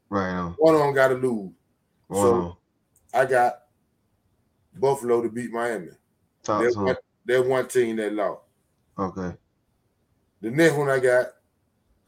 [0.08, 0.52] Right on.
[0.54, 1.52] One of them got to lose.
[2.08, 2.56] One So- on.
[3.14, 3.62] I got
[4.74, 5.88] Buffalo to beat Miami.
[6.42, 6.96] Talk That to one,
[7.26, 8.40] that one team that lost.
[8.98, 9.36] Okay.
[10.40, 11.26] The next one I got,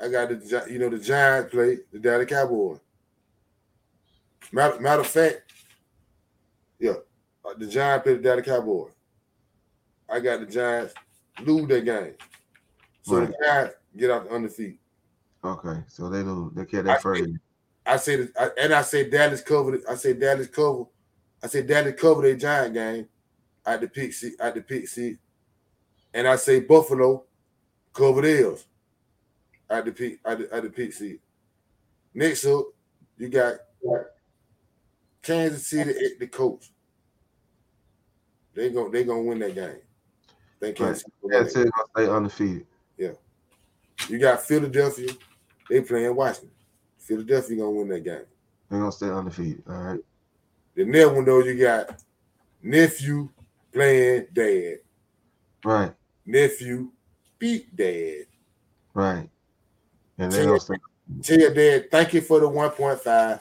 [0.00, 2.80] I got the you know the Giants play the Dallas Cowboys.
[4.52, 5.42] Matter, matter of fact,
[6.78, 6.94] yeah,
[7.45, 8.92] Uh, the Giants play the Dallas Cowboys.
[10.09, 10.95] I got the Giants
[11.42, 12.14] lose that game,
[13.03, 13.28] so Right.
[13.28, 14.78] the Giants get out the undefeated.
[15.45, 15.82] Okay.
[15.88, 16.53] So they lose.
[16.55, 17.24] They I that first.
[17.86, 19.82] I said, and I say Dallas covered.
[19.88, 20.84] I say Dallas cover.
[21.42, 23.09] I say Dallas covered a Giant game
[23.66, 24.34] at the pick seat.
[24.40, 25.18] At the pick seat,
[26.14, 27.24] and I say Buffalo
[27.92, 28.64] cover theirs
[29.68, 31.20] at the pick at the, at the pick seat.
[32.14, 32.66] Next up,
[33.18, 33.57] you got
[35.22, 36.70] Kansas City at the coach.
[38.55, 39.80] They going they gonna win that game.
[40.61, 41.02] They can't.
[41.22, 42.66] win Kansas stay undefeated.
[42.98, 43.14] game.
[44.09, 45.11] You got Philadelphia.
[45.68, 46.50] They playing Washington.
[46.98, 48.24] Philadelphia gonna win that game.
[48.68, 49.62] They're gonna stay undefeated.
[49.68, 50.00] All right.
[50.74, 52.02] The next one though, you got
[52.62, 53.28] nephew
[53.72, 54.78] playing dad.
[55.64, 55.92] Right.
[56.24, 56.90] Nephew
[57.38, 58.26] beat dad.
[58.94, 59.28] Right.
[60.18, 60.74] And they Tell, gonna say,
[61.22, 63.40] tell dad thank you for the 1.5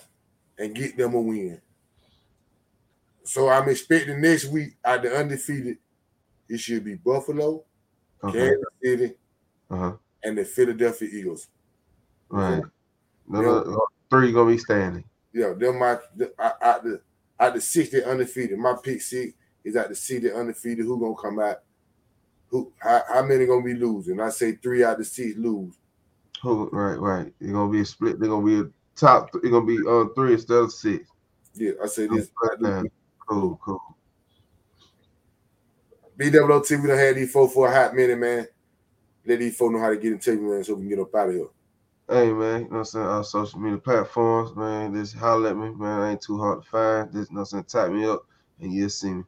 [0.58, 1.62] and get them a win.
[3.24, 5.78] So I'm expecting next week out the undefeated,
[6.50, 7.64] it should be Buffalo,
[8.24, 8.38] okay.
[8.40, 9.14] Kansas City,
[9.70, 9.94] Uh-huh.
[10.24, 11.48] and the Philadelphia Eagles.
[12.30, 12.64] Right.
[13.28, 15.04] No, three gonna be standing.
[15.32, 15.98] Yeah, them my
[16.40, 17.02] out out the
[17.40, 18.60] out the six that undefeated.
[18.60, 20.86] My pick six is at the six that undefeated.
[20.86, 21.60] Who gonna come out?
[22.50, 24.20] Who how, how many gonna be losing?
[24.20, 25.76] I say three out the six lose.
[26.42, 27.34] Who right, right.
[27.40, 28.20] They're gonna be a split.
[28.20, 31.08] They're gonna be a top they're gonna be uh three instead of six.
[31.56, 32.30] Yeah, I say this.
[32.62, 32.84] Yeah.
[33.28, 33.82] Cool, cool.
[36.18, 38.48] BWOT, we done had these four for a hot minute, man.
[39.26, 41.16] Let these four know how to get in touch, man, so we can get up
[41.16, 41.48] out of here.
[42.10, 43.06] Hey man, you know what I'm saying?
[43.06, 44.94] Our social media platforms, man.
[44.94, 46.02] Just holler at me, man.
[46.02, 47.12] I ain't too hard to find.
[47.14, 48.26] Just you know what I'm saying, tap me up
[48.60, 49.24] and you'll see me.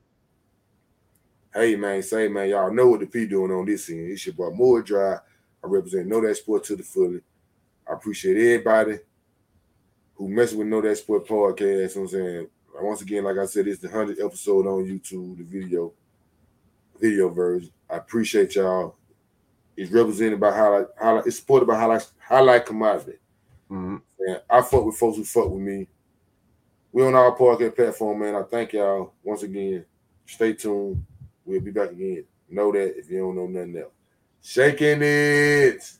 [1.53, 4.11] Hey man, say man, y'all know what the P doing on this end.
[4.11, 5.19] It's your boy Moore Drive.
[5.63, 7.21] I represent Know That Sport to the fully.
[7.89, 8.99] I appreciate everybody
[10.15, 11.61] who messing with Know That Sport podcast.
[11.61, 12.47] You know what I'm saying?
[12.82, 15.93] Once again, like I said, it's the hundredth episode on YouTube, the video,
[16.99, 17.71] video version.
[17.89, 18.95] I appreciate y'all.
[19.78, 21.28] It's represented by highlight, highlight.
[21.28, 23.17] It's supported by highlight, highlight commodity.
[23.67, 25.88] hmm And I fuck with folks who fuck with me.
[26.91, 28.36] We on our podcast platform, man.
[28.36, 29.86] I thank y'all once again.
[30.26, 31.05] Stay tuned.
[31.43, 32.23] We'll be back again.
[32.49, 33.91] Know that if you don't know nothing else.
[34.41, 35.91] Shaking it.